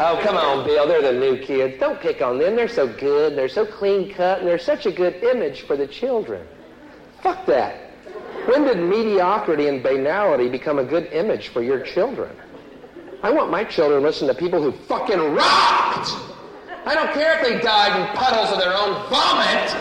Oh, 0.00 0.20
come 0.20 0.36
on, 0.36 0.66
Bill. 0.66 0.88
They're 0.88 1.00
the 1.00 1.12
new 1.12 1.38
kids. 1.38 1.78
Don't 1.78 2.00
pick 2.00 2.22
on 2.22 2.40
them. 2.40 2.56
They're 2.56 2.66
so 2.66 2.88
good. 2.88 3.36
They're 3.36 3.48
so 3.48 3.64
clean 3.64 4.12
cut, 4.12 4.40
and 4.40 4.48
they're 4.48 4.58
such 4.58 4.86
a 4.86 4.90
good 4.90 5.22
image 5.22 5.60
for 5.60 5.76
the 5.76 5.86
children. 5.86 6.44
Fuck 7.22 7.46
that. 7.46 7.85
When 8.46 8.62
did 8.62 8.78
mediocrity 8.78 9.66
and 9.66 9.82
banality 9.82 10.48
become 10.48 10.78
a 10.78 10.84
good 10.84 11.06
image 11.12 11.48
for 11.48 11.62
your 11.62 11.80
children? 11.80 12.30
I 13.22 13.30
want 13.30 13.50
my 13.50 13.64
children 13.64 14.02
to 14.02 14.06
listen 14.06 14.28
to 14.28 14.34
people 14.34 14.62
who 14.62 14.70
fucking 14.70 15.18
rocked. 15.18 16.10
I 16.86 16.94
don't 16.94 17.12
care 17.12 17.36
if 17.36 17.42
they 17.42 17.58
died 17.60 18.00
in 18.00 18.06
puddles 18.16 18.52
of 18.52 18.60
their 18.60 18.72
own 18.72 18.94
vomit. 19.10 19.74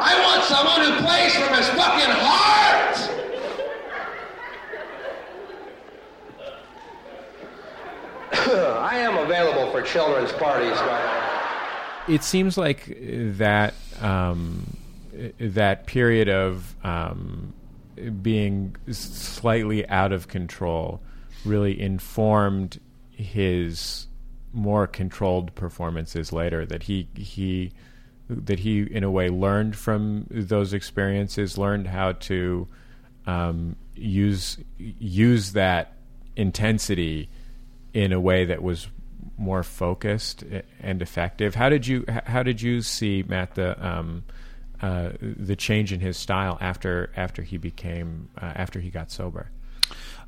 I 0.00 0.20
want 0.24 0.42
someone 0.42 0.80
who 0.80 1.06
plays 1.06 1.32
from 1.36 1.54
his 1.54 1.68
fucking 1.68 2.10
heart. 2.10 2.96
I 8.82 8.98
am 8.98 9.16
available 9.16 9.70
for 9.70 9.82
children's 9.82 10.32
parties 10.32 10.76
It 12.08 12.24
seems 12.24 12.58
like 12.58 12.98
that 13.38 13.74
um, 14.00 14.76
that 15.38 15.86
period 15.86 16.28
of 16.28 16.74
um, 16.84 17.54
being 18.22 18.76
slightly 18.90 19.88
out 19.88 20.12
of 20.12 20.28
control 20.28 21.00
really 21.44 21.80
informed 21.80 22.80
his 23.10 24.06
more 24.52 24.86
controlled 24.86 25.54
performances 25.54 26.32
later. 26.32 26.66
That 26.66 26.84
he 26.84 27.08
he 27.14 27.72
that 28.28 28.60
he 28.60 28.82
in 28.82 29.04
a 29.04 29.10
way 29.10 29.28
learned 29.28 29.76
from 29.76 30.26
those 30.30 30.72
experiences, 30.72 31.56
learned 31.56 31.86
how 31.86 32.12
to 32.12 32.68
um, 33.26 33.76
use 33.94 34.58
use 34.78 35.52
that 35.52 35.94
intensity 36.36 37.28
in 37.94 38.12
a 38.12 38.20
way 38.20 38.44
that 38.44 38.62
was 38.62 38.88
more 39.38 39.62
focused 39.62 40.44
and 40.80 41.02
effective. 41.02 41.54
How 41.54 41.68
did 41.68 41.86
you 41.86 42.04
how 42.08 42.42
did 42.42 42.62
you 42.62 42.82
see 42.82 43.24
Matt 43.26 43.54
the 43.54 43.86
um, 43.86 44.24
uh, 44.82 45.10
the 45.20 45.56
change 45.56 45.92
in 45.92 46.00
his 46.00 46.16
style 46.16 46.58
after 46.60 47.10
after 47.16 47.42
he 47.42 47.56
became 47.56 48.28
uh, 48.40 48.52
after 48.54 48.80
he 48.80 48.90
got 48.90 49.10
sober? 49.10 49.50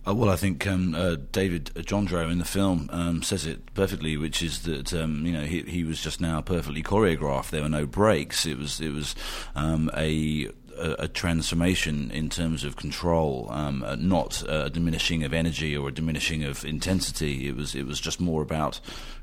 Uh, 0.07 0.15
well, 0.15 0.31
I 0.31 0.37
think 0.37 0.67
um, 0.67 0.95
uh, 0.95 1.17
David 1.33 1.73
Johndrow 1.75 2.31
in 2.31 2.39
the 2.39 2.45
film 2.45 2.89
um, 2.93 3.23
says 3.23 3.45
it 3.45 3.75
perfectly, 3.75 4.17
which 4.17 4.43
is 4.43 4.63
that 4.63 4.95
um, 4.95 5.27
you 5.27 5.33
know 5.33 5.45
he, 5.45 5.63
he 5.63 5.85
was 5.85 6.01
just 6.01 6.21
now 6.21 6.41
perfectly 6.41 6.83
choreographed. 6.83 7.51
There 7.51 7.63
were 7.63 7.69
no 7.69 7.87
breaks. 7.87 8.47
It 8.47 8.57
was 8.57 8.81
it 8.81 8.93
was 8.93 9.15
um, 9.55 9.91
a 9.97 10.49
a, 10.79 11.09
transformation 11.09 12.11
in 12.13 12.29
terms 12.29 12.63
of 12.63 12.77
control, 12.77 13.49
um, 13.51 13.83
uh, 13.83 13.97
not 13.97 14.45
a 14.49 14.71
diminishing 14.71 15.25
of 15.25 15.35
energy 15.35 15.77
or 15.77 15.89
a 15.89 15.93
diminishing 15.93 16.45
of 16.45 16.65
intensity. 16.65 17.49
It 17.49 17.57
was 17.57 17.75
it 17.75 17.87
was 17.87 18.01
just 18.01 18.21
more 18.21 18.43
about 18.43 18.81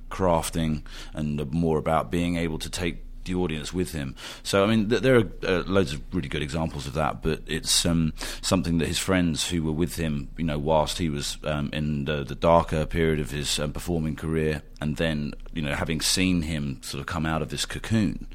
crafting 0.10 0.84
and 1.14 1.52
more 1.52 1.78
about 1.78 2.12
being 2.12 2.36
able 2.36 2.60
to 2.60 2.70
take 2.70 3.04
the 3.26 3.36
audience 3.36 3.74
with 3.74 3.92
him. 3.92 4.16
So, 4.44 4.64
I 4.64 4.68
mean, 4.68 4.90
th- 4.90 5.02
there 5.02 5.18
are 5.18 5.32
uh, 5.44 5.64
loads 5.66 5.94
of 5.94 6.02
really 6.14 6.30
good 6.30 6.42
examples 6.42 6.88
of 6.88 6.94
that, 6.94 7.22
but 7.22 7.42
it's 7.48 7.86
um, 7.86 8.14
something 8.42 8.78
that 8.80 8.88
his 8.88 9.00
friends 9.00 9.50
who 9.50 9.64
were 9.64 9.72
with 9.72 9.98
him, 9.98 10.30
you 10.38 10.46
know, 10.46 10.60
whilst 10.60 10.98
he 10.98 11.10
was 11.10 11.38
um, 11.44 11.70
in 11.74 12.06
the, 12.06 12.24
the, 12.24 12.36
darker 12.36 12.86
period 12.86 13.20
of 13.20 13.32
his 13.32 13.60
um, 13.60 13.72
performing 13.72 14.16
career, 14.16 14.62
and 14.82 14.98
then, 14.98 15.34
you 15.54 15.62
know, 15.62 15.74
having 15.74 16.02
seen 16.02 16.44
him 16.44 16.80
sort 16.82 17.02
of 17.02 17.08
come 17.08 17.26
out 17.26 17.42
of 17.42 17.50
this 17.50 17.66
cocoon, 17.66 18.28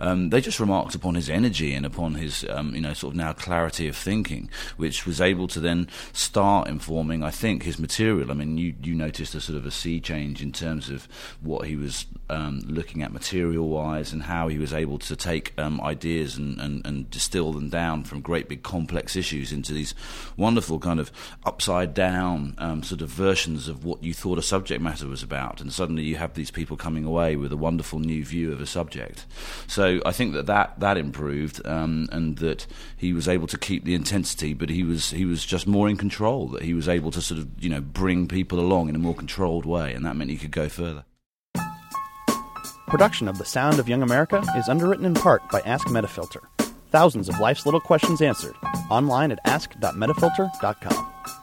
um, 0.00 0.30
they 0.30 0.40
just 0.40 0.60
remarked 0.60 0.94
upon 0.94 1.14
his 1.14 1.28
energy 1.28 1.74
and 1.74 1.84
upon 1.84 2.14
his, 2.14 2.44
um, 2.48 2.74
you 2.74 2.80
know, 2.80 2.94
sort 2.94 3.12
of 3.12 3.16
now 3.16 3.32
clarity 3.32 3.88
of 3.88 3.96
thinking, 3.96 4.48
which 4.76 5.06
was 5.06 5.20
able 5.20 5.48
to 5.48 5.60
then 5.60 5.88
start 6.12 6.68
informing, 6.68 7.22
I 7.22 7.30
think, 7.30 7.64
his 7.64 7.78
material. 7.78 8.30
I 8.30 8.34
mean, 8.34 8.56
you, 8.56 8.74
you 8.82 8.94
noticed 8.94 9.34
a 9.34 9.40
sort 9.40 9.58
of 9.58 9.66
a 9.66 9.70
sea 9.70 10.00
change 10.00 10.42
in 10.42 10.52
terms 10.52 10.88
of 10.88 11.06
what 11.40 11.66
he 11.66 11.76
was 11.76 12.06
um, 12.30 12.60
looking 12.66 13.02
at 13.02 13.12
material 13.12 13.68
wise 13.68 14.12
and 14.12 14.22
how 14.22 14.48
he 14.48 14.58
was 14.58 14.72
able 14.72 14.98
to 15.00 15.16
take 15.16 15.52
um, 15.58 15.80
ideas 15.80 16.36
and, 16.36 16.58
and, 16.60 16.86
and, 16.86 17.10
distill 17.10 17.52
them 17.52 17.68
down 17.68 18.04
from 18.04 18.20
great 18.20 18.48
big 18.48 18.62
complex 18.62 19.16
issues 19.16 19.52
into 19.52 19.72
these 19.72 19.94
wonderful 20.36 20.78
kind 20.78 21.00
of 21.00 21.10
upside 21.44 21.92
down 21.92 22.54
um, 22.58 22.82
sort 22.84 23.02
of 23.02 23.08
versions 23.08 23.66
of 23.66 23.84
what 23.84 24.02
you 24.02 24.14
thought 24.14 24.38
a 24.38 24.42
subject 24.42 24.80
matter 24.80 25.08
was 25.08 25.22
about. 25.24 25.60
And 25.60 25.72
suddenly 25.80 26.02
you 26.02 26.16
have 26.16 26.34
these 26.34 26.50
people 26.50 26.76
coming 26.76 27.06
away 27.06 27.36
with 27.36 27.50
a 27.52 27.56
wonderful 27.56 27.98
new 27.98 28.22
view 28.22 28.52
of 28.52 28.60
a 28.60 28.66
subject. 28.66 29.24
So 29.66 30.02
I 30.04 30.12
think 30.12 30.34
that 30.34 30.44
that, 30.44 30.78
that 30.78 30.98
improved 30.98 31.66
um, 31.66 32.06
and 32.12 32.36
that 32.36 32.66
he 32.98 33.14
was 33.14 33.26
able 33.26 33.46
to 33.46 33.56
keep 33.56 33.84
the 33.84 33.94
intensity, 33.94 34.52
but 34.52 34.68
he 34.68 34.84
was, 34.84 35.12
he 35.12 35.24
was 35.24 35.46
just 35.46 35.66
more 35.66 35.88
in 35.88 35.96
control, 35.96 36.48
that 36.48 36.60
he 36.60 36.74
was 36.74 36.86
able 36.86 37.10
to 37.12 37.22
sort 37.22 37.40
of, 37.40 37.48
you 37.58 37.70
know, 37.70 37.80
bring 37.80 38.28
people 38.28 38.60
along 38.60 38.90
in 38.90 38.94
a 38.94 38.98
more 38.98 39.14
controlled 39.14 39.64
way, 39.64 39.94
and 39.94 40.04
that 40.04 40.16
meant 40.16 40.28
he 40.28 40.36
could 40.36 40.50
go 40.50 40.68
further. 40.68 41.06
Production 42.86 43.26
of 43.26 43.38
The 43.38 43.46
Sound 43.46 43.78
of 43.78 43.88
Young 43.88 44.02
America 44.02 44.44
is 44.58 44.68
underwritten 44.68 45.06
in 45.06 45.14
part 45.14 45.48
by 45.50 45.60
Ask 45.60 45.86
Metafilter. 45.86 46.42
Thousands 46.90 47.30
of 47.30 47.40
life's 47.40 47.64
little 47.64 47.80
questions 47.80 48.20
answered. 48.20 48.54
Online 48.90 49.32
at 49.32 49.38
ask.metafilter.com. 49.46 51.39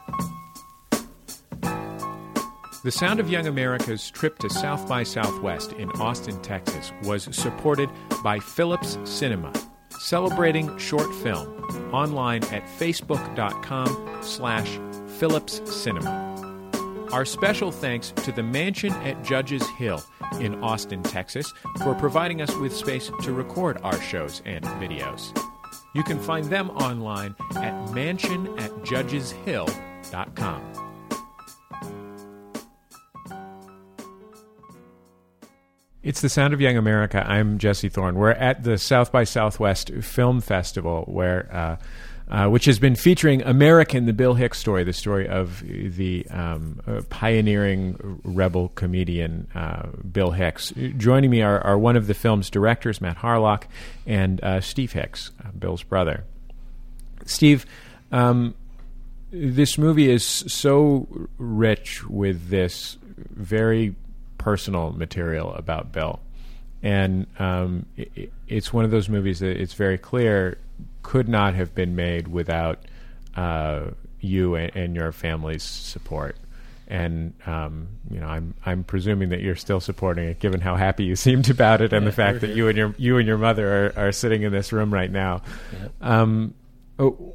The 2.84 2.92
Sound 2.92 3.18
of 3.18 3.28
Young 3.28 3.48
America's 3.48 4.08
trip 4.08 4.38
to 4.38 4.48
South 4.48 4.88
by 4.88 5.02
Southwest 5.02 5.72
in 5.72 5.90
Austin, 6.00 6.40
Texas 6.42 6.92
was 7.02 7.28
supported 7.34 7.90
by 8.22 8.38
Philips 8.38 8.96
Cinema, 9.02 9.52
celebrating 9.98 10.78
short 10.78 11.12
film, 11.16 11.48
online 11.92 12.44
at 12.44 12.62
facebook.com 12.78 14.20
slash 14.22 14.78
Philips 15.18 15.60
Cinema. 15.64 17.08
Our 17.12 17.24
special 17.24 17.72
thanks 17.72 18.12
to 18.12 18.30
the 18.30 18.44
Mansion 18.44 18.92
at 18.92 19.24
Judges 19.24 19.66
Hill 19.70 20.00
in 20.38 20.62
Austin, 20.62 21.02
Texas, 21.02 21.52
for 21.82 21.96
providing 21.96 22.40
us 22.42 22.54
with 22.56 22.76
space 22.76 23.10
to 23.22 23.32
record 23.32 23.80
our 23.82 24.00
shows 24.00 24.40
and 24.44 24.64
videos. 24.64 25.36
You 25.96 26.04
can 26.04 26.20
find 26.20 26.44
them 26.44 26.70
online 26.70 27.34
at 27.56 27.74
mansionatjudgeshill.com. 27.88 30.77
It's 36.08 36.22
the 36.22 36.30
sound 36.30 36.54
of 36.54 36.60
young 36.62 36.78
America. 36.78 37.22
I'm 37.22 37.58
Jesse 37.58 37.90
Thorn. 37.90 38.14
We're 38.14 38.30
at 38.30 38.64
the 38.64 38.78
South 38.78 39.12
by 39.12 39.24
Southwest 39.24 39.90
Film 40.00 40.40
Festival, 40.40 41.04
where 41.06 41.54
uh, 41.54 41.76
uh, 42.34 42.48
which 42.48 42.64
has 42.64 42.78
been 42.78 42.94
featuring 42.94 43.42
American, 43.42 44.06
the 44.06 44.14
Bill 44.14 44.32
Hicks 44.32 44.58
story, 44.58 44.84
the 44.84 44.94
story 44.94 45.28
of 45.28 45.62
the 45.68 46.26
um, 46.30 46.80
uh, 46.86 47.02
pioneering 47.10 48.22
rebel 48.24 48.70
comedian 48.74 49.48
uh, 49.54 49.88
Bill 50.10 50.30
Hicks. 50.30 50.72
Joining 50.96 51.28
me 51.28 51.42
are, 51.42 51.60
are, 51.60 51.76
one 51.76 51.94
of 51.94 52.06
the 52.06 52.14
film's 52.14 52.48
directors, 52.48 53.02
Matt 53.02 53.18
Harlock, 53.18 53.64
and 54.06 54.42
uh, 54.42 54.62
Steve 54.62 54.92
Hicks, 54.94 55.32
uh, 55.44 55.50
Bill's 55.58 55.82
brother. 55.82 56.24
Steve, 57.26 57.66
um, 58.12 58.54
this 59.30 59.76
movie 59.76 60.10
is 60.10 60.24
so 60.24 61.06
rich 61.36 62.02
with 62.08 62.48
this 62.48 62.96
very 63.02 63.94
personal 64.38 64.92
material 64.92 65.52
about 65.54 65.92
Bill. 65.92 66.20
And 66.82 67.26
um, 67.38 67.86
it, 67.96 68.32
it's 68.46 68.72
one 68.72 68.84
of 68.84 68.90
those 68.90 69.08
movies 69.08 69.40
that 69.40 69.60
it's 69.60 69.74
very 69.74 69.98
clear 69.98 70.58
could 71.02 71.28
not 71.28 71.54
have 71.54 71.74
been 71.74 71.96
made 71.96 72.28
without 72.28 72.78
uh, 73.34 73.90
you 74.20 74.54
and, 74.54 74.74
and, 74.76 74.96
your 74.96 75.12
family's 75.12 75.62
support. 75.62 76.36
And 76.86 77.34
um, 77.46 77.88
you 78.10 78.20
know, 78.20 78.26
I'm 78.26 78.54
I'm 78.64 78.82
presuming 78.84 79.28
that 79.30 79.40
you're 79.40 79.56
still 79.56 79.80
supporting 79.80 80.28
it, 80.28 80.38
given 80.38 80.60
how 80.60 80.76
happy 80.76 81.04
you 81.04 81.16
seemed 81.26 81.50
about 81.50 81.82
it, 81.82 81.92
and 81.92 82.04
yeah, 82.04 82.10
the 82.10 82.16
fact 82.16 82.40
that 82.40 82.50
you 82.50 82.68
and 82.68 82.78
your 82.78 82.94
you 82.96 83.18
and 83.18 83.28
your 83.28 83.36
mother 83.36 83.92
are, 83.96 84.06
are 84.06 84.12
sitting 84.12 84.42
in 84.42 84.52
this 84.52 84.72
room 84.72 84.92
right 84.92 85.10
now. 85.10 85.42
Yeah. 85.72 85.88
Um, 86.00 86.54
oh, 86.98 87.34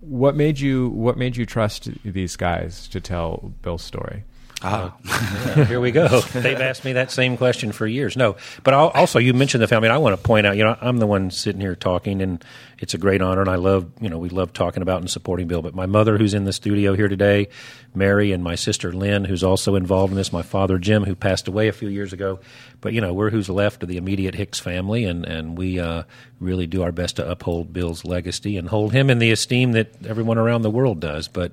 what 0.00 0.36
made 0.36 0.60
you 0.60 0.88
What 0.90 1.16
made 1.16 1.36
you 1.36 1.46
trust 1.46 1.90
these 2.04 2.36
guys 2.36 2.86
to 2.88 3.00
tell 3.00 3.52
Bill's 3.62 3.82
story? 3.82 4.24
Ah, 4.60 4.96
yeah, 5.04 5.64
here 5.66 5.80
we 5.80 5.92
go. 5.92 6.20
They've 6.20 6.60
asked 6.60 6.84
me 6.84 6.94
that 6.94 7.12
same 7.12 7.36
question 7.36 7.70
for 7.70 7.86
years. 7.86 8.16
No, 8.16 8.36
but 8.64 8.74
also 8.74 9.20
you 9.20 9.32
mentioned 9.32 9.62
the 9.62 9.68
family. 9.68 9.88
I 9.88 9.98
want 9.98 10.16
to 10.16 10.22
point 10.22 10.46
out, 10.46 10.56
you 10.56 10.64
know, 10.64 10.76
I'm 10.80 10.96
the 10.96 11.06
one 11.06 11.30
sitting 11.30 11.60
here 11.60 11.76
talking, 11.76 12.20
and 12.20 12.44
it's 12.80 12.92
a 12.92 12.98
great 12.98 13.22
honor, 13.22 13.40
and 13.40 13.50
I 13.50 13.54
love, 13.54 13.88
you 14.00 14.08
know, 14.08 14.18
we 14.18 14.28
love 14.28 14.52
talking 14.52 14.82
about 14.82 15.00
and 15.00 15.08
supporting 15.08 15.46
Bill. 15.46 15.62
But 15.62 15.74
my 15.74 15.86
mother, 15.86 16.18
who's 16.18 16.34
in 16.34 16.44
the 16.44 16.52
studio 16.52 16.94
here 16.94 17.08
today, 17.08 17.48
Mary, 17.94 18.32
and 18.32 18.42
my 18.42 18.54
sister 18.54 18.92
Lynn, 18.92 19.24
who's 19.24 19.44
also 19.44 19.74
involved 19.74 20.12
in 20.12 20.16
this. 20.16 20.32
My 20.32 20.42
father 20.42 20.78
Jim, 20.78 21.04
who 21.04 21.14
passed 21.14 21.48
away 21.48 21.68
a 21.68 21.72
few 21.72 21.88
years 21.88 22.12
ago. 22.12 22.40
But 22.80 22.92
you 22.92 23.00
know, 23.00 23.12
we're 23.12 23.30
who's 23.30 23.48
left 23.48 23.82
of 23.82 23.88
the 23.88 23.96
immediate 23.96 24.34
Hicks 24.34 24.60
family, 24.60 25.04
and 25.04 25.24
and 25.24 25.58
we 25.58 25.80
uh, 25.80 26.04
really 26.38 26.66
do 26.66 26.82
our 26.82 26.92
best 26.92 27.16
to 27.16 27.28
uphold 27.28 27.72
Bill's 27.72 28.04
legacy 28.04 28.56
and 28.56 28.68
hold 28.68 28.92
him 28.92 29.10
in 29.10 29.18
the 29.18 29.32
esteem 29.32 29.72
that 29.72 30.06
everyone 30.06 30.38
around 30.38 30.62
the 30.62 30.70
world 30.70 31.00
does. 31.00 31.26
But 31.26 31.52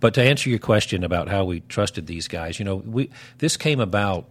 but 0.00 0.12
to 0.14 0.22
answer 0.22 0.50
your 0.50 0.58
question 0.58 1.02
about 1.02 1.28
how 1.28 1.44
we 1.44 1.60
trusted 1.60 2.06
these 2.06 2.28
guys, 2.28 2.45
you 2.58 2.64
know, 2.64 2.76
we 2.76 3.10
this 3.38 3.56
came 3.56 3.80
about 3.80 4.26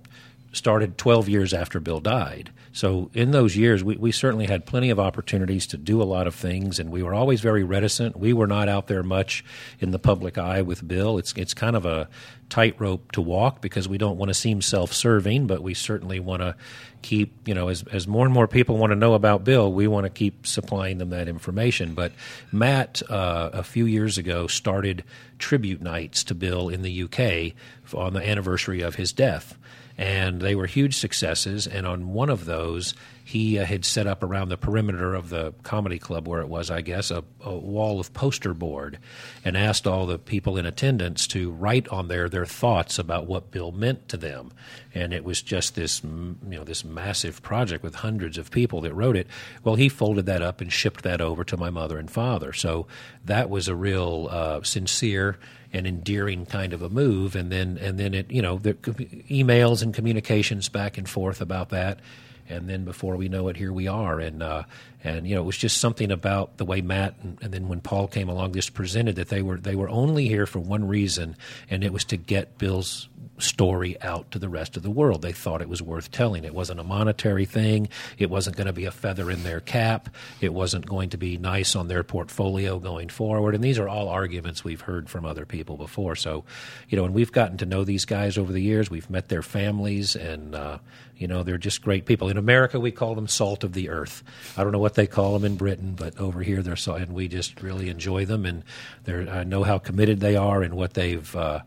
started 0.55 0.97
12 0.97 1.27
years 1.29 1.53
after 1.53 1.79
Bill 1.79 1.99
died. 1.99 2.51
So 2.71 3.09
in 3.13 3.31
those 3.31 3.55
years, 3.55 3.83
we, 3.83 3.95
we 3.95 4.11
certainly 4.11 4.47
had 4.47 4.65
plenty 4.65 4.89
of 4.89 4.99
opportunities 4.99 5.67
to 5.67 5.77
do 5.77 6.01
a 6.01 6.03
lot 6.03 6.27
of 6.27 6.35
things, 6.35 6.79
and 6.79 6.91
we 6.91 7.03
were 7.03 7.13
always 7.13 7.41
very 7.41 7.63
reticent. 7.63 8.17
We 8.17 8.33
were 8.33 8.47
not 8.47 8.67
out 8.67 8.87
there 8.87 9.03
much 9.03 9.45
in 9.79 9.91
the 9.91 9.99
public 9.99 10.37
eye 10.37 10.61
with 10.61 10.85
Bill. 10.85 11.17
It's 11.17 11.33
it's 11.33 11.53
kind 11.53 11.75
of 11.75 11.85
a 11.85 12.09
tightrope 12.49 13.11
to 13.13 13.21
walk 13.21 13.61
because 13.61 13.87
we 13.87 13.97
don't 13.97 14.17
want 14.17 14.29
to 14.29 14.33
seem 14.33 14.61
self-serving, 14.61 15.47
but 15.47 15.61
we 15.61 15.73
certainly 15.73 16.19
want 16.19 16.41
to 16.41 16.55
keep 17.01 17.47
you 17.47 17.53
know 17.53 17.69
as 17.69 17.83
as 17.93 18.07
more 18.07 18.25
and 18.25 18.33
more 18.33 18.47
people 18.47 18.77
want 18.77 18.91
to 18.91 18.95
know 18.95 19.13
about 19.13 19.43
Bill, 19.43 19.71
we 19.71 19.87
want 19.87 20.05
to 20.05 20.09
keep 20.09 20.45
supplying 20.45 20.97
them 20.97 21.11
that 21.11 21.29
information. 21.29 21.93
But 21.93 22.11
Matt, 22.51 23.01
uh, 23.09 23.51
a 23.53 23.63
few 23.63 23.85
years 23.85 24.17
ago, 24.17 24.47
started 24.47 25.03
tribute 25.39 25.81
nights 25.81 26.25
to 26.25 26.35
Bill 26.35 26.67
in 26.67 26.81
the 26.81 27.03
UK 27.03 27.53
on 27.93 28.13
the 28.13 28.27
anniversary 28.27 28.81
of 28.81 28.95
his 28.95 29.13
death 29.13 29.57
and 29.97 30.41
they 30.41 30.55
were 30.55 30.65
huge 30.65 30.95
successes. 30.97 31.67
And 31.67 31.87
on 31.87 32.11
one 32.13 32.29
of 32.29 32.45
those, 32.45 32.93
he 33.23 33.57
uh, 33.57 33.65
had 33.65 33.85
set 33.85 34.05
up 34.05 34.21
around 34.23 34.49
the 34.49 34.57
perimeter 34.57 35.15
of 35.15 35.29
the 35.29 35.53
comedy 35.63 35.97
club 35.97 36.27
where 36.27 36.41
it 36.41 36.47
was, 36.47 36.69
I 36.69 36.81
guess, 36.81 37.09
a, 37.09 37.23
a, 37.41 37.55
wall 37.55 37.99
of 37.99 38.13
poster 38.13 38.53
board, 38.53 38.99
and 39.43 39.57
asked 39.57 39.87
all 39.87 40.05
the 40.05 40.19
people 40.19 40.57
in 40.57 40.65
attendance 40.65 41.25
to 41.27 41.51
write 41.51 41.87
on 41.87 42.07
there 42.07 42.29
their 42.29 42.45
thoughts 42.45 42.99
about 42.99 43.25
what 43.25 43.49
Bill 43.51 43.71
meant 43.71 44.07
to 44.09 44.17
them. 44.17 44.51
And 44.93 45.11
it 45.11 45.23
was 45.23 45.41
just 45.41 45.75
this, 45.75 46.03
you 46.03 46.37
know, 46.43 46.63
this 46.63 46.85
massive 46.85 47.41
project 47.41 47.83
with 47.83 47.95
hundreds 47.95 48.37
of 48.37 48.51
people 48.51 48.81
that 48.81 48.93
wrote 48.93 49.17
it. 49.17 49.27
Well, 49.63 49.75
he 49.75 49.89
folded 49.89 50.27
that 50.27 50.43
up 50.43 50.61
and 50.61 50.71
shipped 50.71 51.03
that 51.03 51.21
over 51.21 51.43
to 51.45 51.57
my 51.57 51.69
mother 51.69 51.97
and 51.97 52.11
father. 52.11 52.53
So 52.53 52.85
that 53.23 53.49
was 53.49 53.67
a 53.67 53.75
real 53.75 54.27
uh, 54.29 54.61
sincere 54.61 55.39
and 55.75 55.85
endearing 55.85 56.45
kind 56.45 56.73
of 56.73 56.81
a 56.81 56.89
move. 56.89 57.35
And 57.35 57.51
then, 57.51 57.77
and 57.77 57.99
then 57.99 58.13
it, 58.13 58.31
you 58.31 58.41
know, 58.41 58.57
the 58.57 58.73
emails 58.73 59.83
and 59.83 59.93
communications 59.93 60.69
back 60.69 60.97
and 60.97 61.07
forth 61.07 61.41
about 61.41 61.69
that 61.69 61.99
and 62.47 62.69
then 62.69 62.85
before 62.85 63.15
we 63.15 63.27
know 63.27 63.47
it, 63.47 63.57
here 63.57 63.73
we 63.73 63.87
are. 63.87 64.19
And 64.19 64.43
uh, 64.43 64.63
and 65.05 65.27
you 65.27 65.35
know, 65.35 65.41
it 65.41 65.45
was 65.45 65.57
just 65.57 65.77
something 65.77 66.11
about 66.11 66.57
the 66.57 66.65
way 66.65 66.81
Matt 66.81 67.13
and, 67.21 67.37
and, 67.41 67.53
then 67.53 67.67
when 67.67 67.79
Paul 67.79 68.07
came 68.07 68.27
along, 68.27 68.53
just 68.53 68.73
presented 68.73 69.17
that 69.17 69.29
they 69.29 69.43
were 69.43 69.57
they 69.57 69.75
were 69.75 69.87
only 69.87 70.27
here 70.27 70.47
for 70.47 70.59
one 70.59 70.87
reason, 70.87 71.37
and 71.69 71.83
it 71.83 71.93
was 71.93 72.03
to 72.05 72.17
get 72.17 72.57
Bill's 72.57 73.07
story 73.37 74.01
out 74.01 74.31
to 74.31 74.39
the 74.39 74.49
rest 74.49 74.77
of 74.77 74.83
the 74.83 74.89
world. 74.89 75.21
They 75.21 75.31
thought 75.31 75.61
it 75.61 75.69
was 75.69 75.81
worth 75.81 76.11
telling. 76.11 76.43
It 76.43 76.53
wasn't 76.53 76.79
a 76.79 76.83
monetary 76.83 77.45
thing. 77.45 77.89
It 78.17 78.29
wasn't 78.29 78.55
going 78.55 78.67
to 78.67 78.73
be 78.73 78.85
a 78.85 78.91
feather 78.91 79.29
in 79.29 79.43
their 79.43 79.59
cap. 79.59 80.09
It 80.41 80.53
wasn't 80.53 80.85
going 80.85 81.09
to 81.09 81.17
be 81.17 81.37
nice 81.37 81.75
on 81.75 81.87
their 81.87 82.03
portfolio 82.03 82.79
going 82.79 83.09
forward. 83.09 83.55
And 83.55 83.63
these 83.63 83.79
are 83.79 83.89
all 83.89 84.09
arguments 84.09 84.63
we've 84.63 84.81
heard 84.81 85.09
from 85.09 85.25
other 85.25 85.45
people 85.45 85.77
before. 85.77 86.15
So, 86.15 86.45
you 86.89 86.97
know, 86.97 87.05
and 87.05 87.13
we've 87.13 87.31
gotten 87.31 87.57
to 87.57 87.65
know 87.65 87.83
these 87.83 88.05
guys 88.05 88.37
over 88.37 88.51
the 88.51 88.61
years. 88.61 88.89
We've 88.89 89.09
met 89.09 89.29
their 89.29 89.43
families, 89.43 90.15
and 90.15 90.55
uh, 90.55 90.77
you 91.17 91.27
know, 91.27 91.43
they're 91.43 91.57
just 91.57 91.81
great 91.81 92.05
people. 92.05 92.29
In 92.29 92.37
America, 92.37 92.79
we 92.79 92.91
call 92.91 93.15
them 93.15 93.27
salt 93.27 93.63
of 93.63 93.73
the 93.73 93.89
earth. 93.89 94.23
I 94.57 94.63
don't 94.63 94.71
know 94.71 94.79
what 94.79 94.94
they 94.95 95.07
call 95.07 95.33
them 95.33 95.45
in 95.45 95.55
Britain, 95.55 95.93
but 95.95 96.17
over 96.19 96.41
here 96.41 96.61
they're 96.61 96.75
so, 96.75 96.95
and 96.95 97.13
we 97.13 97.27
just 97.27 97.61
really 97.61 97.89
enjoy 97.89 98.25
them. 98.25 98.45
And 98.45 98.63
they 99.03 99.29
I 99.29 99.43
know 99.43 99.63
how 99.63 99.77
committed 99.77 100.19
they 100.19 100.35
are 100.35 100.61
and 100.61 100.73
what 100.75 100.93
they've. 100.93 101.35
Uh, 101.35 101.61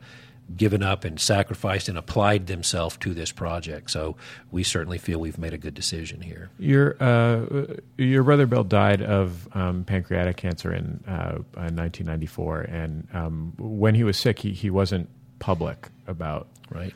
given 0.56 0.82
up 0.82 1.04
and 1.04 1.20
sacrificed 1.20 1.88
and 1.88 1.98
applied 1.98 2.46
themselves 2.46 2.96
to 2.98 3.12
this 3.12 3.30
project. 3.32 3.90
So 3.90 4.16
we 4.50 4.62
certainly 4.62 4.98
feel 4.98 5.18
we've 5.18 5.38
made 5.38 5.52
a 5.52 5.58
good 5.58 5.74
decision 5.74 6.20
here. 6.20 6.50
Your 6.58 6.96
uh, 7.02 7.76
your 7.96 8.22
brother 8.22 8.46
Bill 8.46 8.64
died 8.64 9.02
of 9.02 9.48
um, 9.54 9.84
pancreatic 9.84 10.36
cancer 10.36 10.72
in, 10.72 11.02
uh, 11.06 11.36
in 11.56 11.76
1994, 11.76 12.60
and 12.62 13.08
um, 13.12 13.52
when 13.58 13.94
he 13.94 14.04
was 14.04 14.16
sick, 14.16 14.38
he, 14.38 14.52
he 14.52 14.70
wasn't 14.70 15.08
public 15.38 15.88
about 16.06 16.48
right 16.70 16.94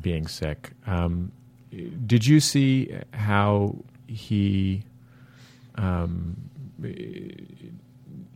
being 0.00 0.26
sick. 0.26 0.70
Um, 0.86 1.32
did 2.06 2.26
you 2.26 2.40
see 2.40 2.96
how 3.12 3.76
he? 4.06 4.82
Um, 5.76 6.36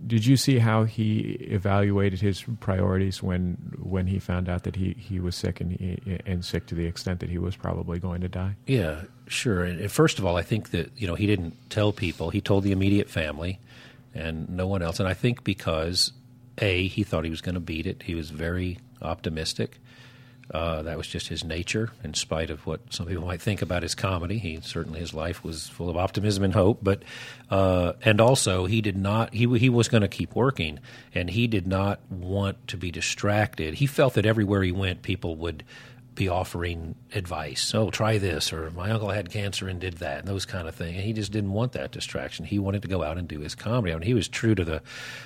did 0.07 0.25
you 0.25 0.37
see 0.37 0.59
how 0.59 0.85
he 0.85 1.37
evaluated 1.41 2.21
his 2.21 2.43
priorities 2.61 3.23
when 3.23 3.75
when 3.83 4.07
he 4.07 4.19
found 4.19 4.49
out 4.49 4.63
that 4.65 4.77
he, 4.77 4.95
he 4.99 5.21
was 5.21 5.37
sick 5.37 5.61
and 5.61 6.23
and 6.25 6.45
sick 6.45 6.67
to 6.67 6.75
the 6.75 6.87
extent 6.87 7.21
that 7.21 7.29
he 7.29 7.39
was 7.39 7.57
probably 7.57 7.99
going 7.99 8.21
to 8.23 8.29
die? 8.29 8.57
Yeah, 8.67 9.03
sure. 9.27 9.65
And 9.65 9.91
first 9.91 10.19
of 10.19 10.25
all, 10.25 10.37
I 10.37 10.43
think 10.43 10.71
that 10.71 10.91
you 10.97 11.07
know 11.07 11.15
he 11.15 11.27
didn't 11.27 11.71
tell 11.71 11.93
people. 11.93 12.31
He 12.31 12.41
told 12.41 12.65
the 12.65 12.73
immediate 12.73 13.11
family 13.11 13.61
and 14.15 14.49
no 14.49 14.67
one 14.67 14.83
else. 14.83 14.99
And 15.01 15.09
I 15.09 15.15
think 15.15 15.45
because 15.45 16.13
a 16.59 16.87
he 16.89 17.05
thought 17.05 17.25
he 17.25 17.31
was 17.31 17.41
going 17.41 17.55
to 17.55 17.61
beat 17.61 17.87
it. 17.87 18.03
He 18.03 18.15
was 18.15 18.31
very 18.31 18.79
optimistic. 19.03 19.79
Uh, 20.53 20.83
that 20.83 20.97
was 20.97 21.07
just 21.07 21.29
his 21.29 21.45
nature, 21.45 21.91
in 22.03 22.15
spite 22.15 22.49
of 22.49 22.67
what 22.67 22.81
some 22.91 23.07
people 23.07 23.27
might 23.27 23.43
think 23.43 23.61
about 23.61 23.83
his 23.83 23.95
comedy. 23.95 24.39
He 24.39 24.59
certainly 24.63 24.99
his 24.99 25.13
life 25.13 25.45
was 25.45 25.69
full 25.69 25.91
of 25.91 25.97
optimism 25.97 26.43
and 26.43 26.55
hope, 26.55 26.79
but 26.83 27.03
uh, 27.51 27.93
and 28.03 28.19
also 28.19 28.65
he 28.65 28.81
did 28.81 28.97
not 28.97 29.35
he 29.35 29.47
he 29.59 29.69
was 29.69 29.89
going 29.89 30.01
to 30.01 30.09
keep 30.09 30.35
working, 30.35 30.79
and 31.15 31.29
he 31.29 31.47
did 31.49 31.67
not 31.67 32.01
want 32.11 32.67
to 32.69 32.79
be 32.79 32.91
distracted. 32.91 33.75
He 33.75 33.87
felt 33.87 34.15
that 34.15 34.25
everywhere 34.25 34.63
he 34.63 34.73
went, 34.73 35.03
people 35.03 35.37
would 35.37 35.65
be 36.15 36.29
offering 36.31 36.95
advice. 37.15 37.75
Oh, 37.75 37.91
try 37.91 38.17
this, 38.17 38.51
or 38.51 38.71
my 38.71 38.91
uncle 38.91 39.11
had 39.11 39.31
cancer 39.31 39.69
and 39.69 39.79
did 39.79 39.99
that, 39.99 40.21
and 40.21 40.29
those 40.29 40.47
kind 40.47 40.67
of 40.67 40.75
things. 40.75 40.97
And 40.97 41.05
he 41.05 41.13
just 41.13 41.31
didn't 41.31 41.53
want 41.53 41.73
that 41.73 41.93
distraction. 41.93 42.47
He 42.47 42.59
wanted 42.59 42.83
to 42.83 42.89
go 42.89 43.03
out 43.03 43.19
and 43.19 43.29
do 43.29 43.41
his 43.41 43.55
comedy. 43.55 43.93
I 43.93 43.97
mean, 43.97 44.07
he 44.07 44.15
was 44.15 44.29
true 44.29 44.55
to 44.55 44.65
the 44.65 44.81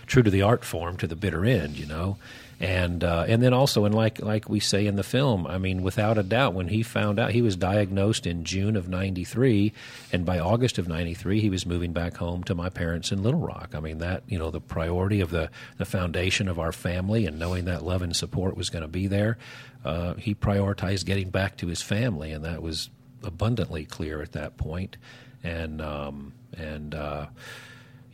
true 0.06 0.24
to 0.24 0.30
the 0.30 0.42
art 0.42 0.64
form 0.64 0.96
to 0.96 1.06
the 1.06 1.16
bitter 1.16 1.44
end, 1.44 1.78
you 1.78 1.86
know 1.86 2.18
and 2.62 3.02
uh, 3.02 3.24
and 3.26 3.42
then 3.42 3.52
also 3.52 3.84
and 3.84 3.94
like 3.94 4.22
like 4.22 4.48
we 4.48 4.60
say 4.60 4.86
in 4.86 4.94
the 4.94 5.02
film, 5.02 5.48
I 5.48 5.58
mean, 5.58 5.82
without 5.82 6.16
a 6.16 6.22
doubt, 6.22 6.54
when 6.54 6.68
he 6.68 6.84
found 6.84 7.18
out 7.18 7.32
he 7.32 7.42
was 7.42 7.56
diagnosed 7.56 8.24
in 8.24 8.44
June 8.44 8.76
of 8.76 8.88
'93, 8.88 9.72
and 10.12 10.24
by 10.24 10.38
August 10.38 10.78
of 10.78 10.86
'93 10.86 11.40
he 11.40 11.50
was 11.50 11.66
moving 11.66 11.92
back 11.92 12.16
home 12.18 12.44
to 12.44 12.54
my 12.54 12.68
parents 12.68 13.10
in 13.10 13.20
Little 13.20 13.40
Rock. 13.40 13.72
I 13.74 13.80
mean, 13.80 13.98
that 13.98 14.22
you 14.28 14.38
know 14.38 14.52
the 14.52 14.60
priority 14.60 15.20
of 15.20 15.30
the 15.30 15.50
the 15.78 15.84
foundation 15.84 16.46
of 16.46 16.60
our 16.60 16.70
family 16.70 17.26
and 17.26 17.36
knowing 17.36 17.64
that 17.64 17.82
love 17.82 18.00
and 18.00 18.14
support 18.14 18.56
was 18.56 18.70
going 18.70 18.82
to 18.82 18.88
be 18.88 19.08
there, 19.08 19.38
uh, 19.84 20.14
he 20.14 20.32
prioritized 20.32 21.04
getting 21.04 21.30
back 21.30 21.56
to 21.56 21.66
his 21.66 21.82
family, 21.82 22.30
and 22.30 22.44
that 22.44 22.62
was 22.62 22.90
abundantly 23.24 23.84
clear 23.84 24.22
at 24.22 24.32
that 24.32 24.56
point, 24.56 24.98
and 25.42 25.82
um, 25.82 26.32
and. 26.56 26.94
Uh, 26.94 27.26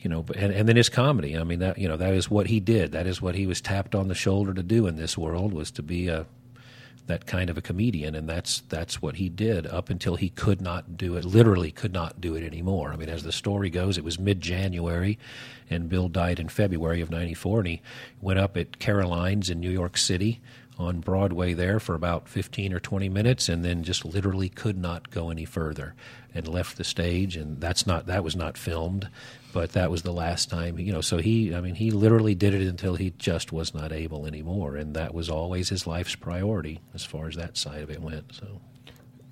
you 0.01 0.09
know, 0.09 0.25
and, 0.37 0.53
and 0.53 0.69
then 0.69 0.77
his 0.77 0.89
comedy. 0.89 1.37
I 1.37 1.45
mean, 1.45 1.59
that 1.59 1.79
you 1.79 1.89
know, 1.89 1.97
that 1.97 2.15
is 2.15 2.31
what 2.31 2.47
he 2.47 2.61
did. 2.61 2.93
That 2.93 3.07
is 3.07 3.21
what 3.21 3.35
he 3.35 3.47
was 3.47 3.61
tapped 3.61 3.95
on 3.95 4.09
the 4.09 4.15
shoulder 4.15 4.55
to 4.55 4.63
do 4.63 4.87
in 4.87 4.97
this 4.97 5.19
world 5.19 5.53
was 5.53 5.71
to 5.73 5.83
be 5.83 6.09
a 6.09 6.27
that 7.09 7.27
kind 7.27 7.49
of 7.49 7.57
a 7.57 7.63
comedian, 7.63 8.15
and 8.15 8.29
that's 8.29 8.61
that's 8.69 9.03
what 9.03 9.17
he 9.17 9.29
did 9.29 9.67
up 9.67 9.91
until 9.91 10.17
he 10.17 10.29
could 10.29 10.61
not 10.61 10.97
do 10.97 11.17
it. 11.17 11.25
Literally, 11.25 11.71
could 11.71 11.93
not 11.93 12.21
do 12.21 12.35
it 12.35 12.45
anymore. 12.45 12.93
I 12.93 12.97
mean, 12.97 13.09
as 13.09 13.23
the 13.23 13.33
story 13.33 13.71
goes, 13.71 13.99
it 13.99 14.05
was 14.05 14.19
mid 14.19 14.41
January, 14.41 15.19
and 15.69 15.89
Bill 15.89 16.09
died 16.09 16.39
in 16.39 16.49
February 16.49 17.01
of 17.01 17.11
'94, 17.11 17.61
and 17.61 17.69
he 17.69 17.83
went 18.21 18.39
up 18.39 18.57
at 18.57 18.79
Caroline's 18.79 19.51
in 19.51 19.59
New 19.59 19.71
York 19.71 19.97
City 19.97 20.41
on 20.79 21.01
Broadway 21.01 21.55
there 21.55 21.81
for 21.81 21.95
about 21.95 22.29
15 22.29 22.73
or 22.73 22.81
20 22.81 23.09
minutes 23.09 23.49
and 23.49 23.65
then 23.65 23.83
just 23.83 24.05
literally 24.05 24.49
could 24.49 24.79
not 24.79 25.11
go 25.11 25.31
any 25.31 25.45
further 25.45 25.95
and 26.35 26.47
left 26.47 26.77
the 26.77 26.85
stage. 26.85 27.37
And 27.37 27.61
that's 27.61 27.87
not 27.87 28.07
that 28.07 28.23
was 28.23 28.37
not 28.37 28.57
filmed 28.57 29.09
but 29.53 29.73
that 29.73 29.91
was 29.91 30.03
the 30.03 30.13
last 30.13 30.51
time 30.51 30.79
you 30.79 30.93
know 30.93 31.01
so 31.01 31.17
he 31.17 31.55
i 31.55 31.61
mean 31.61 31.75
he 31.75 31.91
literally 31.91 32.35
did 32.35 32.55
it 32.55 32.67
until 32.67 32.95
he 32.95 33.13
just 33.19 33.53
was 33.53 33.75
not 33.75 33.93
able 33.93 34.27
anymore. 34.27 34.77
And 34.77 34.95
that 34.95 35.15
was 35.15 35.29
always 35.29 35.69
his 35.69 35.87
life's 35.87 36.15
priority 36.15 36.81
as 36.95 37.05
far 37.05 37.29
as 37.29 37.37
that 37.37 37.57
side 37.57 37.83
of 37.83 37.91
it 37.91 38.01
went 38.01 38.35
so. 38.35 38.61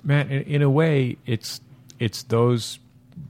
Matt 0.02 0.30
in 0.30 0.62
a 0.62 0.70
way 0.70 1.16
it's 1.26 1.60
it's 1.98 2.22
those 2.24 2.78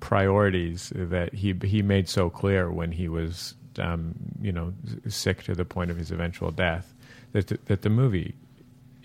priorities 0.00 0.92
that 0.94 1.35
he 1.35 1.55
he 1.62 1.83
made 1.83 2.09
so 2.09 2.31
clear 2.31 2.70
when 2.70 2.92
he 2.92 3.09
was 3.09 3.55
um, 3.79 4.14
you 4.40 4.52
know 4.52 4.72
sick 5.09 5.42
to 5.44 5.55
the 5.55 5.64
point 5.64 5.90
of 5.90 5.96
his 5.96 6.11
eventual 6.11 6.50
death 6.50 6.94
that 7.32 7.48
the, 7.48 7.58
that 7.66 7.82
the 7.82 7.90
movie 7.90 8.34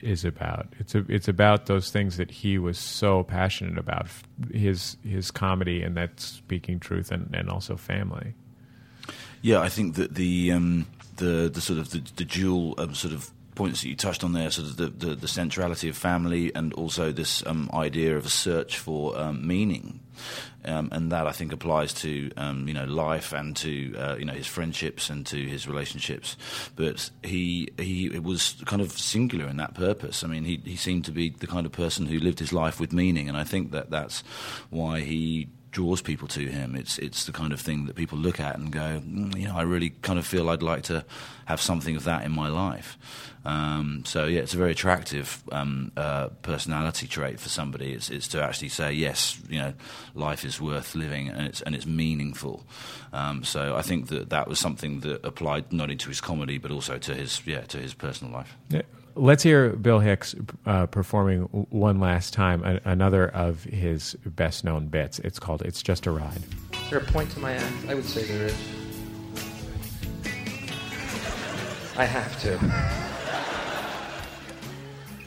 is 0.02 0.26
about. 0.26 0.68
It's 0.80 0.96
a, 0.96 1.06
it's 1.08 1.28
about 1.28 1.68
those 1.68 1.92
things 1.92 2.18
that 2.18 2.32
he 2.32 2.58
was 2.58 2.78
so 2.78 3.24
passionate 3.24 3.78
about 3.78 4.08
his 4.52 4.98
his 5.04 5.32
comedy 5.32 5.84
and 5.84 5.96
that 5.98 6.20
speaking 6.20 6.80
truth 6.80 7.12
and, 7.12 7.34
and 7.34 7.50
also 7.50 7.76
family. 7.76 8.34
Yeah, 9.42 9.60
I 9.60 9.70
think 9.70 9.96
that 9.96 10.16
the 10.16 10.52
um, 10.52 10.88
the 11.18 11.50
the 11.54 11.62
sort 11.62 11.80
of 11.80 11.92
the, 11.92 12.04
the 12.16 12.26
dual 12.26 12.76
um, 12.78 12.94
sort 12.94 13.14
of 13.14 13.32
points 13.56 13.82
that 13.82 13.90
you 13.90 13.96
touched 13.96 14.24
on 14.24 14.34
there, 14.34 14.50
sort 14.50 14.70
of 14.70 14.78
the, 14.78 14.88
the, 14.88 15.16
the 15.16 15.28
centrality 15.28 15.90
of 15.90 15.98
family 15.98 16.54
and 16.56 16.74
also 16.74 17.12
this 17.12 17.46
um, 17.46 17.70
idea 17.74 18.18
of 18.18 18.26
a 18.26 18.30
search 18.30 18.78
for 18.78 19.18
um, 19.18 19.46
meaning. 19.46 20.00
Um, 20.64 20.90
and 20.92 21.12
that 21.12 21.26
I 21.26 21.32
think 21.32 21.52
applies 21.52 21.94
to 21.96 22.30
um, 22.38 22.68
you 22.68 22.76
know 22.76 22.86
life 22.86 23.34
and 23.34 23.56
to 23.58 23.96
uh, 23.98 24.16
you 24.20 24.26
know 24.26 24.34
his 24.34 24.46
friendships 24.46 25.10
and 25.10 25.26
to 25.26 25.38
his 25.48 25.68
relationships. 25.68 26.38
But 26.76 27.10
he 27.24 27.70
he 27.80 28.10
was 28.20 28.62
kind 28.68 28.84
of 28.84 28.92
singular 28.92 29.48
in 29.48 29.58
that 29.58 29.74
purpose. 29.74 30.24
I 30.24 30.28
mean, 30.28 30.44
he 30.44 30.62
he 30.64 30.76
seemed 30.76 31.06
to 31.06 31.12
be 31.12 31.32
the 31.32 31.48
kind 31.48 31.66
of 31.66 31.72
person 31.72 32.06
who 32.06 32.20
lived 32.20 32.38
his 32.38 32.54
life 32.54 32.80
with 32.80 32.94
meaning, 32.94 33.28
and 33.28 33.36
I 33.36 33.44
think 33.44 33.72
that 33.72 33.90
that's 33.90 34.24
why 34.70 35.00
he 35.00 35.50
draws 35.72 36.02
people 36.02 36.28
to 36.28 36.46
him. 36.48 36.76
It's 36.76 36.98
it's 36.98 37.26
the 37.26 37.32
kind 37.32 37.54
of 37.54 37.62
thing 37.62 37.86
that 37.86 37.96
people 37.96 38.18
look 38.18 38.40
at 38.40 38.58
and 38.58 38.72
go, 38.72 39.02
mm, 39.04 39.36
you 39.38 39.48
know, 39.48 39.56
I 39.56 39.64
really 39.64 39.92
kind 40.02 40.20
of 40.20 40.28
feel 40.28 40.50
I'd 40.50 40.62
like 40.62 40.84
to 40.84 41.06
have 41.46 41.62
something 41.62 41.96
of 41.96 42.04
that 42.04 42.26
in 42.26 42.32
my 42.32 42.50
life. 42.50 42.98
Um, 43.44 44.04
so 44.06 44.26
yeah, 44.26 44.42
it's 44.42 44.54
a 44.54 44.58
very 44.58 44.72
attractive 44.72 45.42
um, 45.52 45.92
uh, 45.98 46.28
personality 46.44 47.08
trait 47.08 47.40
for 47.40 47.50
somebody. 47.50 47.94
It's, 47.94 48.10
it's 48.10 48.28
to 48.30 48.44
actually 48.44 48.70
say 48.70 48.94
yes, 48.94 49.40
you 49.50 49.58
know, 49.58 49.74
life 50.14 50.46
is 50.46 50.62
worth 50.62 50.94
living 50.94 51.30
and 51.30 51.48
it's 51.48 51.62
and 51.62 51.74
it's 51.74 51.86
meaningful. 51.86 52.66
Um, 53.14 53.44
so 53.44 53.76
I 53.76 53.82
think 53.82 54.10
that 54.10 54.30
that 54.30 54.48
was 54.48 54.60
something 54.60 55.00
that 55.02 55.26
applied 55.26 55.72
not 55.74 55.84
only 55.84 55.96
to 55.98 56.10
his 56.10 56.22
comedy 56.22 56.58
but 56.58 56.72
also 56.72 56.98
to 56.98 57.16
his 57.16 57.42
yeah 57.46 57.62
to 57.62 57.78
his 57.78 57.94
personal 57.94 58.34
life. 58.34 58.56
Yeah. 58.70 58.84
Let's 59.16 59.44
hear 59.44 59.70
Bill 59.72 60.00
Hicks 60.00 60.36
uh, 60.66 60.86
performing 60.88 61.42
one 61.70 62.00
last 62.00 62.34
time 62.34 62.64
a- 62.64 62.80
another 62.90 63.28
of 63.30 63.64
his 63.66 64.16
best 64.26 64.64
known 64.64 64.88
bits. 64.88 65.20
It's 65.20 65.38
called 65.40 65.62
It's 65.64 65.84
Just 65.84 66.06
a 66.08 66.12
Ride. 66.12 66.42
Is 66.74 66.90
there 66.90 67.00
a 67.00 67.04
point 67.04 67.30
to 67.32 67.40
my 67.40 67.54
act? 67.54 67.74
I 67.90 67.94
would 67.94 68.06
say 68.06 68.24
there 68.24 68.46
is. 68.48 68.56
I 71.98 72.06
have 72.06 72.40
to. 72.42 72.58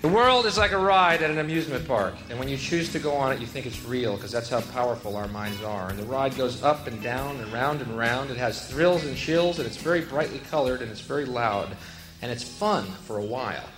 The 0.00 0.08
world 0.08 0.44
is 0.44 0.58
like 0.58 0.72
a 0.72 0.78
ride 0.78 1.22
at 1.22 1.30
an 1.30 1.38
amusement 1.38 1.86
park, 1.86 2.14
and 2.28 2.38
when 2.38 2.48
you 2.48 2.56
choose 2.58 2.92
to 2.92 2.98
go 2.98 3.14
on 3.14 3.32
it, 3.32 3.40
you 3.40 3.46
think 3.46 3.64
it's 3.64 3.82
real 3.84 4.16
because 4.16 4.30
that's 4.32 4.50
how 4.50 4.60
powerful 4.60 5.16
our 5.16 5.28
minds 5.28 5.62
are. 5.62 5.88
And 5.88 5.98
the 5.98 6.04
ride 6.04 6.36
goes 6.36 6.62
up 6.62 6.86
and 6.86 7.02
down 7.02 7.36
and 7.36 7.50
round 7.52 7.80
and 7.80 7.96
round. 7.96 8.30
It 8.30 8.36
has 8.36 8.66
thrills 8.66 9.04
and 9.06 9.16
chills, 9.16 9.58
and 9.58 9.66
it's 9.66 9.78
very 9.78 10.02
brightly 10.02 10.40
colored 10.50 10.82
and 10.82 10.90
it's 10.90 11.00
very 11.00 11.24
loud, 11.24 11.74
and 12.24 12.32
it's 12.32 12.42
fun 12.42 12.86
for 13.04 13.18
a 13.18 13.22
while. 13.22 13.68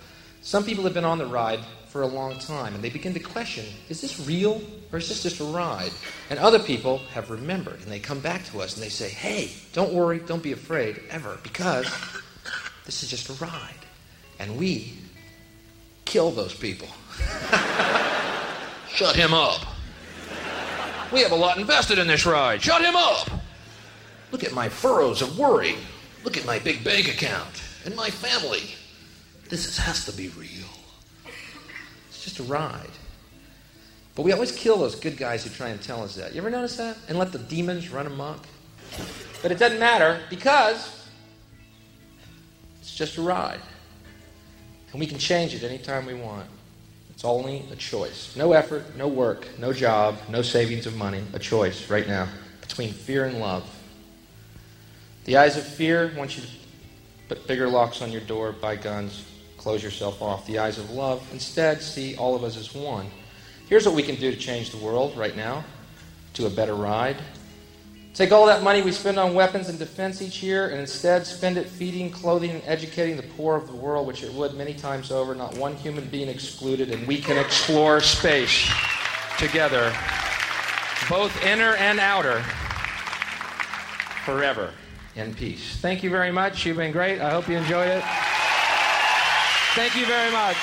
Some 0.41 0.63
people 0.63 0.85
have 0.85 0.95
been 0.95 1.05
on 1.05 1.19
the 1.19 1.27
ride 1.27 1.59
for 1.89 2.03
a 2.03 2.07
long 2.07 2.39
time, 2.39 2.77
and 2.77 2.85
they 2.85 2.91
begin 2.91 3.13
to 3.15 3.19
question 3.19 3.65
is 3.89 4.01
this 4.01 4.25
real 4.25 4.63
or 4.93 5.01
is 5.01 5.09
this 5.09 5.25
just 5.25 5.41
a 5.41 5.45
ride? 5.45 5.91
And 6.31 6.39
other 6.39 6.61
people 6.61 6.99
have 7.13 7.29
remembered, 7.29 7.81
and 7.81 7.91
they 7.91 7.99
come 7.99 8.21
back 8.21 8.45
to 8.53 8.61
us 8.61 8.77
and 8.77 8.85
they 8.85 8.89
say, 8.89 9.09
hey, 9.09 9.51
don't 9.73 9.93
worry, 9.93 10.21
don't 10.21 10.45
be 10.45 10.53
afraid 10.53 11.01
ever, 11.11 11.41
because 11.43 11.93
this 12.85 13.03
is 13.03 13.11
just 13.11 13.31
a 13.31 13.45
ride. 13.45 13.85
And 14.39 14.57
we 14.57 14.95
kill 16.05 16.31
those 16.31 16.55
people. 16.55 16.87
Shut 18.89 19.17
him 19.17 19.35
up. 19.35 19.61
We 21.13 21.23
have 21.23 21.33
a 21.33 21.37
lot 21.37 21.59
invested 21.59 21.99
in 21.99 22.07
this 22.07 22.25
ride. 22.25 22.63
Shut 22.63 22.81
him 22.81 22.95
up. 22.95 23.29
Look 24.31 24.45
at 24.45 24.53
my 24.53 24.69
furrows 24.69 25.21
of 25.21 25.37
worry. 25.37 25.75
Look 26.23 26.37
at 26.37 26.47
my 26.47 26.61
big 26.61 26.85
bank 26.85 27.09
account 27.09 27.66
and 27.87 27.95
my 27.97 28.11
family. 28.11 28.75
This 29.49 29.67
is, 29.67 29.79
has 29.79 30.05
to 30.07 30.13
be 30.13 30.29
real. 30.31 30.67
It's 32.09 32.23
just 32.23 32.41
a 32.41 32.43
ride. 32.43 32.91
But 34.15 34.23
we 34.23 34.33
always 34.33 34.51
kill 34.51 34.79
those 34.79 34.95
good 34.95 35.17
guys 35.17 35.45
who 35.45 35.51
try 35.51 35.69
and 35.69 35.81
tell 35.81 36.03
us 36.03 36.17
that. 36.17 36.35
You 36.35 36.41
ever 36.41 36.51
notice 36.51 36.77
that? 36.77 36.97
And 37.09 37.19
let 37.19 37.33
the 37.33 37.39
demons 37.39 37.91
run 37.91 38.07
amok? 38.07 38.45
But 39.43 39.53
it 39.53 39.59
doesn't 39.59 39.79
matter 39.79 40.21
because 40.31 41.07
it's 42.81 42.95
just 42.95 43.19
a 43.19 43.23
ride. 43.23 43.61
And 44.91 45.01
we 45.01 45.07
can 45.07 45.19
change 45.19 45.55
it 45.55 45.63
anytime 45.63 46.07
we 46.07 46.15
want. 46.15 46.49
It's 47.11 47.25
only 47.25 47.65
a 47.71 47.77
choice. 47.77 48.35
No 48.37 48.53
effort, 48.53 48.97
no 48.97 49.07
work, 49.07 49.47
no 49.59 49.73
job, 49.73 50.19
no 50.29 50.43
savings 50.43 50.87
of 50.87 50.97
money. 50.97 51.23
A 51.35 51.39
choice 51.39 51.89
right 51.89 52.07
now 52.07 52.29
between 52.63 52.93
fear 52.93 53.27
and 53.27 53.39
love. 53.39 53.65
The 55.25 55.37
eyes 55.37 55.57
of 55.57 55.65
fear 55.67 56.13
want 56.17 56.37
you 56.37 56.43
to 56.43 56.49
put 57.29 57.47
bigger 57.47 57.69
locks 57.69 58.03
on 58.03 58.13
your 58.13 58.21
door, 58.23 58.53
buy 58.53 58.77
guns, 58.77 59.25
close 59.57 59.83
yourself 59.83 60.23
off. 60.23 60.47
The 60.47 60.59
eyes 60.59 60.79
of 60.79 60.91
love 60.91 61.27
instead 61.33 61.83
see 61.83 62.17
all 62.17 62.35
of 62.35 62.45
us 62.45 62.57
as 62.57 62.75
one. 62.75 63.11
Here's 63.69 63.85
what 63.85 63.95
we 63.95 64.03
can 64.03 64.15
do 64.15 64.31
to 64.31 64.37
change 64.37 64.71
the 64.71 64.77
world 64.77 65.17
right 65.17 65.37
now 65.37 65.65
to 66.35 66.47
a 66.47 66.51
better 66.51 66.75
ride. 66.75 67.17
Take 68.15 68.33
all 68.33 68.47
that 68.47 68.63
money 68.63 68.81
we 68.81 68.93
spend 68.93 69.19
on 69.19 69.35
weapons 69.35 69.69
and 69.69 69.79
defense 69.79 70.23
each 70.23 70.43
year 70.43 70.69
and 70.69 70.81
instead 70.81 71.27
spend 71.27 71.59
it 71.59 71.67
feeding, 71.67 72.11
clothing, 72.11 72.51
and 72.51 72.63
educating 72.65 73.17
the 73.17 73.23
poor 73.23 73.57
of 73.57 73.67
the 73.67 73.75
world, 73.75 74.07
which 74.07 74.23
it 74.23 74.33
would 74.33 74.55
many 74.55 74.73
times 74.73 75.11
over, 75.11 75.35
not 75.35 75.55
one 75.59 75.75
human 75.75 76.07
being 76.09 76.29
excluded, 76.29 76.91
and 76.91 77.07
we 77.07 77.21
can 77.21 77.37
explore 77.37 78.01
space 78.01 78.71
together, 79.37 79.93
both 81.11 81.45
inner 81.45 81.75
and 81.75 82.01
outer, 82.01 82.43
forever 84.25 84.73
in 85.17 85.35
peace. 85.35 85.77
Thank 85.79 86.03
you 86.03 86.11
very 86.11 86.31
much. 86.31 86.65
You've 86.65 86.77
been 86.77 86.93
great. 86.93 87.21
I 87.21 87.31
hope 87.31 87.49
you 87.49 87.57
enjoyed 87.57 87.89
it. 87.89 88.05
Thank 89.75 89.97
you 89.97 90.07
very 90.07 90.31
much. 90.31 90.57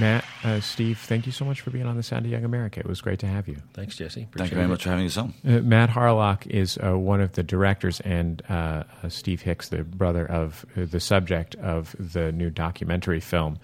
Matt, 0.00 0.24
uh, 0.42 0.60
Steve, 0.60 0.98
thank 0.98 1.26
you 1.26 1.32
so 1.32 1.44
much 1.44 1.60
for 1.60 1.70
being 1.70 1.86
on 1.86 1.96
The 1.96 2.02
Sound 2.02 2.26
of 2.26 2.32
Young 2.32 2.44
America. 2.44 2.80
It 2.80 2.86
was 2.86 3.00
great 3.00 3.20
to 3.20 3.26
have 3.26 3.46
you. 3.46 3.56
Thanks, 3.72 3.96
Jesse. 3.96 4.26
Thank 4.36 4.50
you 4.50 4.56
very 4.56 4.66
it. 4.66 4.68
much 4.68 4.82
for 4.82 4.90
having 4.90 5.06
us 5.06 5.16
on. 5.16 5.32
Uh, 5.46 5.60
Matt 5.60 5.90
Harlock 5.90 6.46
is 6.48 6.76
uh, 6.84 6.98
one 6.98 7.20
of 7.20 7.32
the 7.32 7.44
directors, 7.44 8.00
and 8.00 8.42
uh, 8.48 8.82
uh, 9.02 9.08
Steve 9.08 9.42
Hicks, 9.42 9.68
the 9.68 9.84
brother 9.84 10.26
of 10.26 10.66
uh, 10.76 10.86
the 10.86 10.98
subject 10.98 11.54
of 11.56 11.94
the 12.00 12.32
new 12.32 12.50
documentary 12.50 13.20
film, 13.20 13.58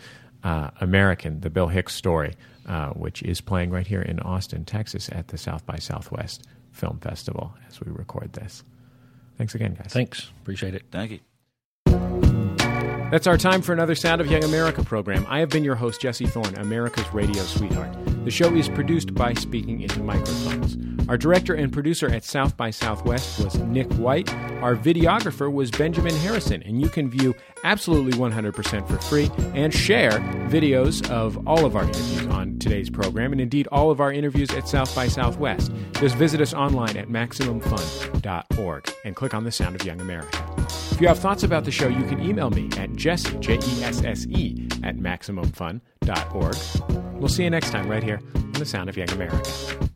uh, 0.45 0.71
American, 0.81 1.41
the 1.41 1.51
Bill 1.51 1.69
Hicks 1.69 1.95
story, 1.95 2.35
uh, 2.67 2.91
which 2.91 3.23
is 3.23 3.41
playing 3.41 3.71
right 3.71 3.87
here 3.87 4.03
in 4.03 4.21
Austin, 4.21 4.65
Texas, 4.65 5.09
at 5.11 5.29
the 5.29 5.39
South 5.39 5.67
by 5.67 5.77
Southwest 5.77 6.47
Film 6.73 6.99
Festival 6.99 7.55
as 7.69 7.81
we 7.81 7.93
record 7.93 8.33
this. 8.33 8.65
Thanks 9.39 9.55
again, 9.55 9.75
guys. 9.75 9.93
Thanks. 9.93 10.31
Appreciate 10.43 10.75
it. 10.75 10.85
Thank 10.91 11.13
you. 11.13 11.21
That's 13.11 13.27
our 13.27 13.37
time 13.37 13.61
for 13.61 13.75
another 13.75 13.95
Sound 13.95 14.23
of 14.23 14.31
Young 14.31 14.43
America 14.43 14.83
program. 14.83 15.27
I 15.29 15.41
have 15.41 15.51
been 15.51 15.65
your 15.65 15.75
host, 15.75 16.01
Jesse 16.01 16.25
Thorn, 16.27 16.55
America's 16.57 17.13
radio 17.13 17.43
sweetheart. 17.43 17.93
The 18.25 18.31
show 18.31 18.55
is 18.55 18.71
produced 18.71 19.15
by 19.15 19.35
Speaking 19.35 19.83
into 19.83 20.03
Microphones. 20.03 20.77
Our 21.09 21.19
director 21.19 21.55
and 21.55 21.73
producer 21.73 22.09
at 22.09 22.25
South 22.25 22.57
by 22.57 22.71
Southwest 22.71 23.43
was 23.45 23.59
Nick 23.59 23.93
White. 23.95 24.33
Our 24.63 24.77
videographer 24.77 25.53
was 25.53 25.71
Benjamin 25.71 26.15
Harrison, 26.17 26.63
and 26.63 26.81
you 26.81 26.89
can 26.89 27.11
view 27.11 27.35
absolutely 27.65 28.13
100% 28.13 28.89
for 28.89 28.99
free 28.99 29.31
and 29.55 29.75
share 29.75 30.13
videos 30.49 31.09
of 31.11 31.47
all 31.47 31.65
of 31.65 31.77
our 31.77 31.85
interviews 31.85 32.27
on 32.29 32.59
today's 32.59 32.89
program, 32.89 33.33
and 33.33 33.41
indeed 33.41 33.67
all 33.73 33.91
of 33.91 34.01
our 34.01 34.13
interviews 34.13 34.51
at 34.51 34.69
South 34.69 34.95
by 34.95 35.09
Southwest. 35.09 35.73
Just 35.95 36.15
visit 36.17 36.41
us 36.41 36.55
online 36.55 36.97
at 36.97 37.09
MaximumFun.org 37.09 38.93
and 39.05 39.17
click 39.17 39.35
on 39.35 39.45
the 39.45 39.53
Sound 39.53 39.75
of 39.75 39.85
Young 39.85 40.01
America. 40.01 40.45
If 40.93 41.01
you 41.01 41.09
have 41.09 41.19
thoughts 41.19 41.43
about 41.43 41.65
the 41.65 41.73
show, 41.73 41.89
you 41.89 42.05
can 42.05 42.23
email 42.23 42.51
me 42.51 42.71
at 42.79 42.95
jesse, 42.95 43.37
J-E-S-S-E, 43.39 44.69
at 44.85 44.97
MaximumFun.org. 44.97 46.57
We'll 47.21 47.29
see 47.29 47.45
you 47.45 47.51
next 47.51 47.71
time 47.71 47.89
right 47.89 48.03
here 48.03 48.21
on 48.35 48.53
the 48.53 48.67
Sound 48.67 48.89
of 48.89 48.97
Young 48.97 49.11
America. 49.11 49.91